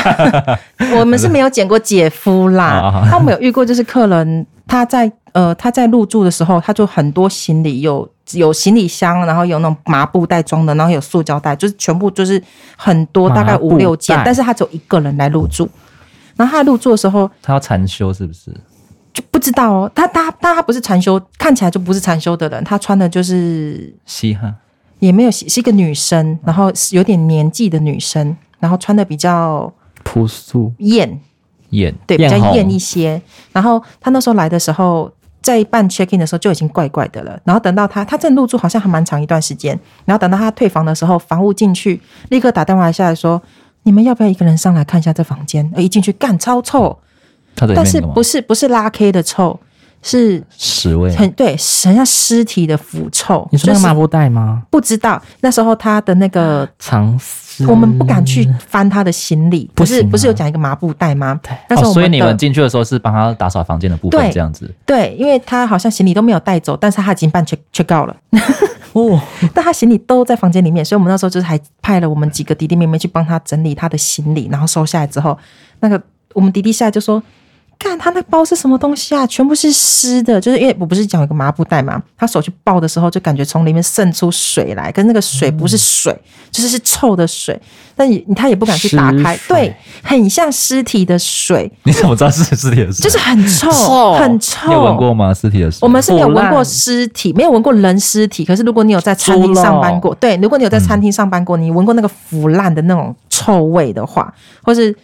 [0.97, 3.07] 我们是没有捡过姐夫啦啊。
[3.11, 12.41] 他们有遇过，就是客人他在呃他在入住的时候，他就很多行李有有行李箱，然后有那种麻布袋装的，然后有塑胶袋，就是全部就是
[12.77, 15.67] 很多，大概五六件但是他只有一个人来入住。
[16.37, 18.55] 然后他入住的时候，他要禅修是不是？
[19.13, 19.91] 就不知道哦。
[19.95, 22.63] 他他他他不是禅修，看起来就不是禅修的人。
[22.63, 24.55] 他穿的就是稀罕，
[24.99, 29.71] 也没有是是一个女生，然后有点年纪的女生，然后穿的比较
[30.03, 31.19] 朴素艳
[31.69, 33.21] 艳对，比较艳一些。
[33.51, 37.39] 然后他那时候来的时候，在办 check in 的时候就已经怪怪的了。
[37.43, 43.41] 然后等到他他正入住好像还蛮长一段时间，然后等到他退房的时候，房务进去立刻打电话下来说
[43.83, 46.97] ：“你们要不要一个人上来看一下这房间？”而一进去干超臭，
[47.75, 49.59] 但是不是不是拉 K 的臭，
[50.01, 53.47] 是屎味，很对，很像尸体的腐臭。
[53.51, 54.63] 你说那个就是抹布袋吗？
[54.69, 56.67] 不知道那时候他的那个。
[56.77, 61.39] 藏尸，我们不敢去翻他的行李，不是不行啊不是有讲一个麻布袋吗？
[61.67, 64.71] 那时候所以你的们进去的时候是帮他打扫房间的部分，对这样子。
[64.85, 68.15] 对，因为他好像行李都没有带走，但是他已经办 check check out 了，
[68.93, 69.19] 哦，
[69.53, 75.35] 但他行李都在房间里面，所以我们那时候就是还派了我们几个弟弟妹妹去帮他整理他的行李，然后收下来之后，
[75.79, 75.99] 那个
[76.33, 77.21] 我们弟弟下来就说。
[77.79, 79.25] 看他那包是什么东西啊？
[79.27, 87.59] 全部是湿的，就是因为我不是讲有个麻布袋嘛，他手去抱的时候就感觉从里面渗出水来，可是那个水不是水，嗯、就是是臭的水，
[87.95, 91.71] 但也他也不敢去打开，对，很像尸体的水。
[91.83, 93.03] 你怎么知道是尸体的水？
[93.03, 94.67] 就是很臭，臭很臭。
[94.67, 95.33] 你有闻过吗？
[95.33, 95.79] 尸体的水？
[95.81, 98.43] 我们是没有闻过尸体，没有闻过人尸体。
[98.43, 104.95] 可是如果你有在餐厅上班过，对，如果你有在餐厅上班过，你闻过那个腐烂的那种臭味的话，或是。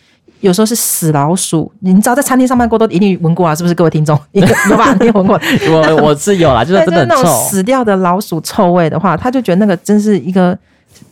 [0.43, 3.73] 有时候是死老鼠，你知道在餐厅上班过都一定闻过啊，是不是？
[3.73, 4.93] 各位听众 有吧？
[4.99, 5.39] 你有闻过？
[5.71, 10.57] 我我是有啦， 就是真的那种死掉的老鼠臭味的话，他就觉得那个真是一个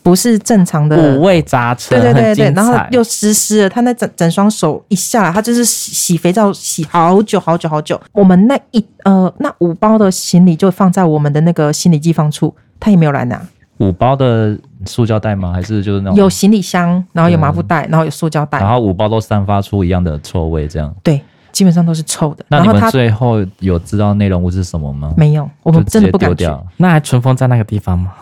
[0.03, 7.99] 不是正常的五味杂陈，对对对对，然后又湿湿的，他那整整双手一下来，他就是洗肥皂洗好久好久好久。
[8.11, 13.41] 我们那一呃那五包的行李就放在我们的那个行李寄放处，他也没有来拿。
[13.81, 15.51] 五包的塑胶袋吗？
[15.51, 21.19] 还是就是那种有行李箱，然后有麻布袋，嗯、然后有塑胶袋，然后五包都散发出一样的臭味，这样对，
[21.51, 22.45] 基本上都是臭的。
[22.47, 25.13] 那你们最后有知道内容物是什么吗？
[25.17, 26.47] 没有，我们真的不敢去。
[26.77, 28.13] 那还存封在那个地方吗？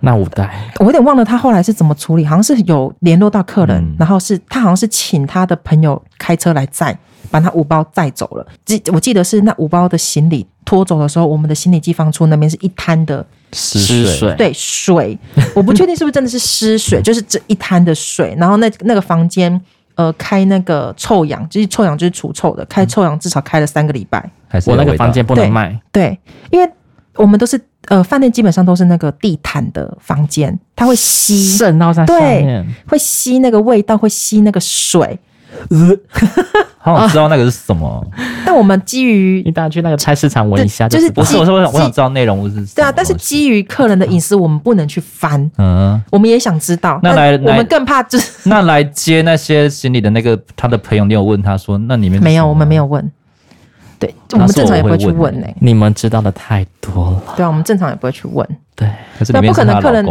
[0.00, 6.96] 那五袋，我有点忘了他后来是怎么处理，好像是有联络到客人，嗯、然后是他好像是请他的朋友开车来载，
[7.30, 8.46] 把他五包载走了。
[8.64, 13.24] 记我记得是那五包的行李拖走的时候，我们的行李寄放处那边是一滩的。
[13.52, 15.16] 湿水，对水，
[15.54, 18.34] 我不确定是不是真的是湿水，就是这一滩的水。
[18.36, 19.58] 然后那那个房间，
[19.94, 24.28] 呃，开那个臭氧，就是臭氧就是除臭的，开臭氧至少开了三个礼拜。
[24.48, 26.18] 还是我那个房间不能卖，对，
[26.50, 26.70] 因为
[27.14, 27.58] 我们都是
[27.88, 35.18] 呃饭店基本上都是那个地毯的房间，它会吸渗到在上面，对，会吸那个味道，会吸那个水。
[35.70, 35.96] 呃，
[36.76, 38.04] 好想知道那个是什么。
[38.44, 42.66] 但我们基于 你大家去那个菜市场闻一下，就是不是我是我想我想知道内容物是什么。
[42.74, 45.50] 对啊，但是基于客人的隐私，我们不能去翻。
[45.56, 47.00] 嗯，我们也想知道。
[47.02, 52.46] 那来，我们更怕就是那来接那些行李的那个他的朋友，你有问他说那里面没有？
[52.46, 53.10] 我们没有问。
[53.98, 55.46] 对，我们正常也不会去问呢。
[55.60, 57.22] 你们知道的太多了。
[57.36, 58.46] 对啊，我们正常也不会去问。
[58.74, 58.88] 对，
[59.18, 60.04] 可是那不可能客人。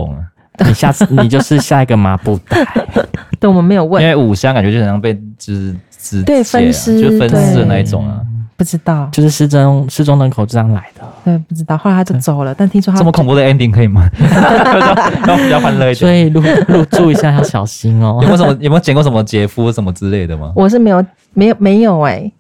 [0.66, 2.66] 你下次你就是下一个麻布袋，
[3.42, 8.22] 对，我们没有问，因为五香感觉就好像被就是肢对分尸，就分尸的那一种啊，
[8.56, 14.10] 不知道，就是失踪失踪人口这样来的，对，不知道，后来他就走了，但听说他这么恐怖的 ending 可以吗？
[15.28, 18.20] 要比较欢乐一点，所以入入住一下要小心哦。
[18.22, 20.54] 有没有什么有没有捡过什么姐夫什么之类的吗？
[20.56, 22.32] 我是没有，没有，没有哎，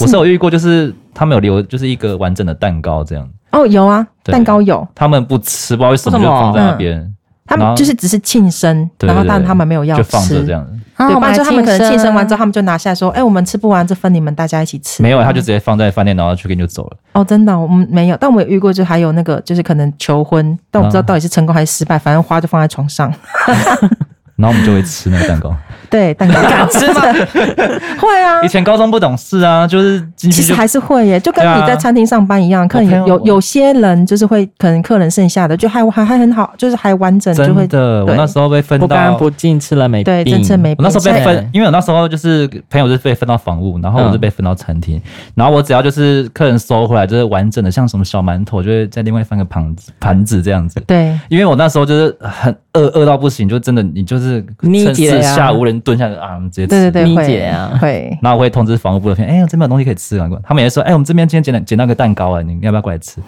[0.00, 3.28] 我是有遇过，就是他们有留就是一个完整的蛋糕这样。
[3.50, 7.14] 哦，有啊，蛋糕有，他们不吃，不知道为什么就放在那边。
[7.46, 10.72] 他们就是只是庆生，然后但他们没有要吃，就放着这样子。
[10.98, 16.96] 对，不然就他们可能庆生完之后，他们就拿下来说：“哎，我们吃不完，就分你们大家一起吃。”没有，他就直接放在饭店，然后去跟你就走了。
[17.14, 23.10] 哦，真的，我们没有，但我们有遇过，就还有那个，就是可能求婚，但我不知道到底是成功还是失败，反正花就放在床上。
[24.36, 25.56] 然后我们就会吃那个蛋糕，
[25.90, 27.02] 对，蛋糕 敢吃吗？
[27.98, 38.04] 会啊，以前高中不懂事啊，就是其实还是会耶，就跟你在餐厅上班一样，客人有有些人就是会可能客人剩下的就还还还很好，就是还完整，就会真的。
[38.04, 40.74] 我那时候被分到不干不净，吃了没对，真吃没。
[40.78, 45.00] 我那时候被分，因为我那时候就是朋友是被分到房务，然后我是被分到餐厅，
[45.34, 50.80] 然后我只要就是客人收回来就是完整的，像什么小馒头，就会在另外放个盘子盘子这样子。
[50.86, 54.28] 对，因为我那时候就是很饿饿到不行，就真的你就是。
[54.28, 54.44] 是
[54.84, 56.68] 趁四下无人蹲下来啊，直接吃。
[56.68, 58.18] 对对对，会啊，会。
[58.22, 60.28] 然后我会通知房务部的朋友，哎，这边有东西可以吃啊。
[60.44, 63.20] 他们也说，哎，我们这边今天捡捡到个蛋糕啊，你要不要过来吃？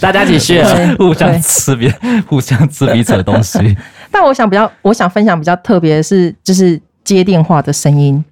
[0.00, 0.62] 大家一起去，
[0.96, 1.92] 互相吃别，
[2.26, 3.76] 互相吃彼此的东西。
[4.10, 8.24] 但我想比较，我想分享比较特别的是，就是接电话的声音，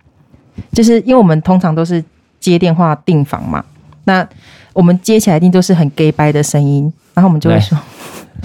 [0.73, 2.03] 就是因为我们通常都是
[2.39, 3.65] 接电话订房嘛，
[4.05, 4.27] 那
[4.73, 7.77] 我们接起来一定都是很 gay 掰的声音，然后我们就会说。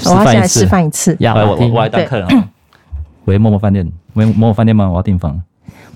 [0.05, 1.15] 我要先来示范一次。
[1.19, 2.49] 来，我我我来当客人啊。
[3.25, 4.89] 喂，默默饭店，喂，默默饭店吗？
[4.89, 5.33] 我要订房。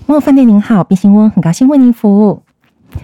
[0.06, 2.42] 默默饭店您好，冰心温，很高兴为您服务。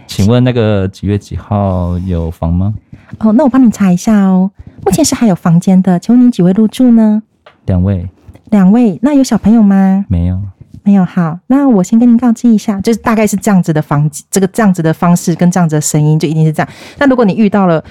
[0.08, 2.74] 请问那个几月几号有房吗？
[3.18, 4.50] 哦，那我帮你查一下哦。
[4.84, 7.22] 目前是还有房间的，请问您几位入住呢？
[7.66, 8.08] 两位。
[8.50, 10.04] 两位，那有小朋友吗？
[10.08, 10.40] 没有。
[10.82, 11.04] 没有。
[11.04, 16.68] 好，那我先跟您告知一下，就是大概是这样子的房，这个这样子的方式跟这样子的声音，就一定是这样。
[16.98, 17.82] 那如果你遇到了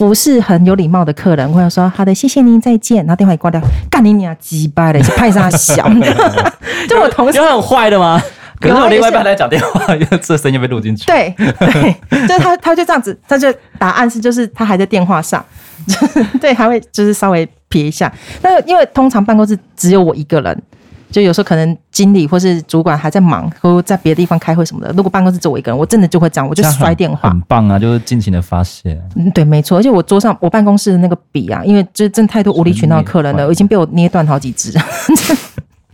[0.00, 5.86] 不是很有礼貌的客人，或者说好的，谢谢您，再见，然后电话一挂掉，干你娘鸡巴的，是派上小，
[6.88, 8.18] 就我同事有很坏的吗？
[8.58, 11.04] 可是我另外一半在讲电话，因为这声音被录进去。
[11.04, 11.94] 对对，
[12.26, 15.44] 就是他，他就这样子，他就答案是，就是他还在电话上，
[16.40, 18.10] 对，还会就是稍微撇一下。
[18.40, 20.62] 那因为通常办公室只有我一个人，
[21.10, 24.92] 就有时候可能经理或是主管还在忙，或在别的地方开会什么的。
[24.96, 27.28] 如果办公室只有我一个人，我真的就会这样，我就摔电话。
[27.30, 29.00] 很棒啊，就是尽情的发泄。
[29.16, 29.78] 嗯，对，没错。
[29.78, 34.72] 而且我桌上我办公室的那个笔啊，因为这真的太多无理取闹的客人了，我已经被我捏断好几支。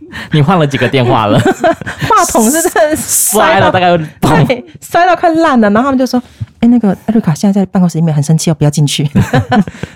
[0.31, 1.39] 你换了几个电话了？
[1.39, 5.69] 话筒是真的 摔了，大概对，摔到快烂了。
[5.71, 6.21] 然后他们就说
[6.59, 9.03] ：“哎、欸，那个艾瑞卡现在在办公室里面很生气哦，不要进去。”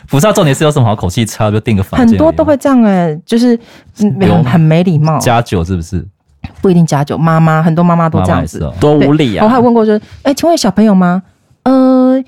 [0.09, 2.09] 不知道重点是有什么好口气差，就订个房间。
[2.09, 3.57] 很多都会这样哎、欸，就是
[3.97, 5.18] 很很没礼貌。
[5.20, 6.05] 加酒是不是？
[6.62, 7.18] 不一定加酒。
[7.18, 9.45] 妈妈很多妈妈都这样子，哦、多无理啊！
[9.45, 11.24] 我还有问过说：“哎、欸，请问有小朋友吗？”
[11.64, 12.22] 呃，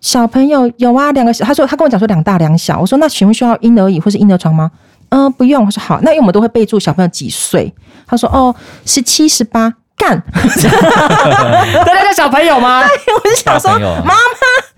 [0.00, 1.44] 小朋友有啊，两个小。
[1.44, 2.78] 他说他跟我讲说两大两小。
[2.78, 4.70] 我说那请问需要婴儿椅或是婴儿床吗？
[5.14, 5.64] 嗯、呃，不用。
[5.64, 7.72] 我说好，那因为我们都会备注小朋友几岁。
[8.06, 8.54] 他说哦，
[8.84, 12.82] 十七十八，干， 对那叫小朋友吗？
[12.82, 14.14] 对，我就想说，妈妈。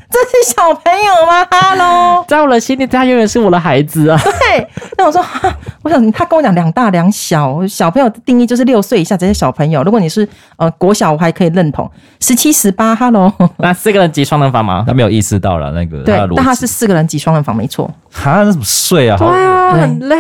[0.09, 4.18] 这是小朋友吗？Hello，在我的心里，他永远是我的孩子啊。
[4.22, 4.66] 对，
[4.97, 5.22] 那我说，
[5.82, 9.82] 我想他跟我讲两大两小，小朋友的定义就是六岁以下这些小朋友。
[9.82, 10.26] 如果你是
[10.57, 11.91] 呃国小，我还可以认同。
[12.20, 14.84] 十七十八，Hello，那四个人挤双人房吗？
[14.87, 17.91] 他没有意识到了那个，对，但他是四个人挤双人房，没错。
[18.17, 19.17] 他那怎么睡啊？
[19.19, 20.17] 对啊，很累。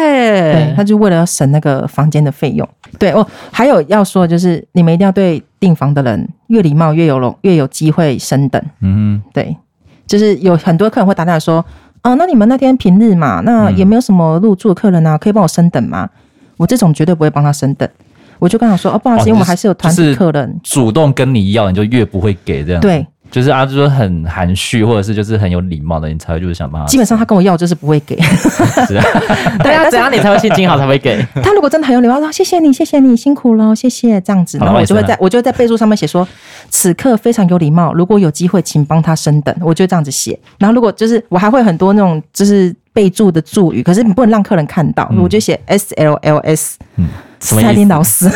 [0.52, 2.68] 对，他就为了要省那个房间的费用。
[2.98, 8.62] 对哦，还有要说的就是，你们一定要对订房的人越礼貌，越有容，越有机会升等。
[8.80, 9.56] 嗯哼，对。
[10.06, 11.64] 就是有很多客人会打电话说，
[12.02, 16.08] 啊，那你们那天平日嘛，那也没有什么入住的客人啊，可以帮我升等吗？
[16.58, 17.88] 我这种绝对不会帮他升等，
[18.38, 22.80] 我就跟他说，哦，不好意思，因为我们还是有团体客人，主动跟你要，你就越不会给这样。
[22.80, 23.06] 对。
[23.30, 26.86] 就是啊，就是很含蓄，或者是就是很有礼貌的，你才会就是想办法。
[26.88, 28.16] 基本上他跟我要就是不会给，
[28.86, 29.04] 是啊，
[29.62, 31.22] 对啊，怎样你才会心情好才会给？
[31.42, 36.26] 他如果真的很有礼貌，说谢谢你，谢谢你辛苦了，谢谢这样子，然后我就会在我就会在备注上面写说，
[36.70, 40.38] 此刻非常有礼貌，如果有机会请帮他升等，我就这样子写。
[40.58, 47.08] 然后如果就是我还会很多那种就是备注的注语，可是你不能让客人看到，嗯、我就写 S L L S，嗯，
[47.40, 48.30] 赛琳 老师。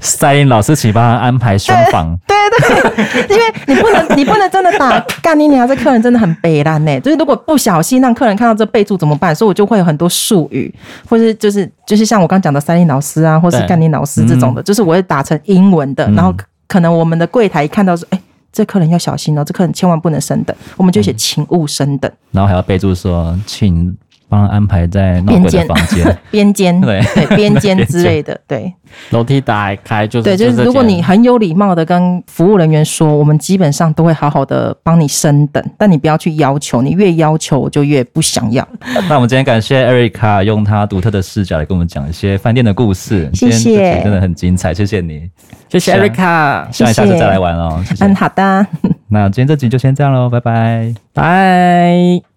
[0.00, 2.16] 赛琳老师，请帮他安排双房。
[2.26, 7.00] 对 对对，因为你不能，你不能真的打 干你娘，这客人真的很悲烂呢。
[7.00, 9.34] 就是如果不小心让客人看到这备注怎么办？
[9.34, 10.72] 所以我就会有很多术语，
[11.08, 16.34] 或是就是就是像我刚讲的赛琳老师啊，或是干你老师这种的，就是我会打成英文的，然后
[16.66, 18.20] 可能我们的柜台一看到说，哎，
[18.52, 23.96] 这客人要小心哦，这客人千万不能升等，我们就写请勿升等，然后还要备注说请。
[24.28, 28.72] 帮他安排在闹鬼的房间、 边间，对对，边间 之类的，对。
[29.10, 38.66] 楼梯打开就是对，就是如果你很有礼貌的跟服务人员说，我们基本上都会好好的帮你升等，但你不要去要求，你越要求我就越不想要。
[39.08, 45.28] 那我们今天感谢 Erica 用她独特的视角来跟我们讲一些饭店的故事，谢谢，真的很精彩，谢谢你，
[45.68, 47.82] 谢谢 Erica，希望下次再来玩哦。
[47.86, 48.66] 谢谢嗯，好的。
[49.08, 52.22] 那今天这集就先这样喽，拜拜，拜。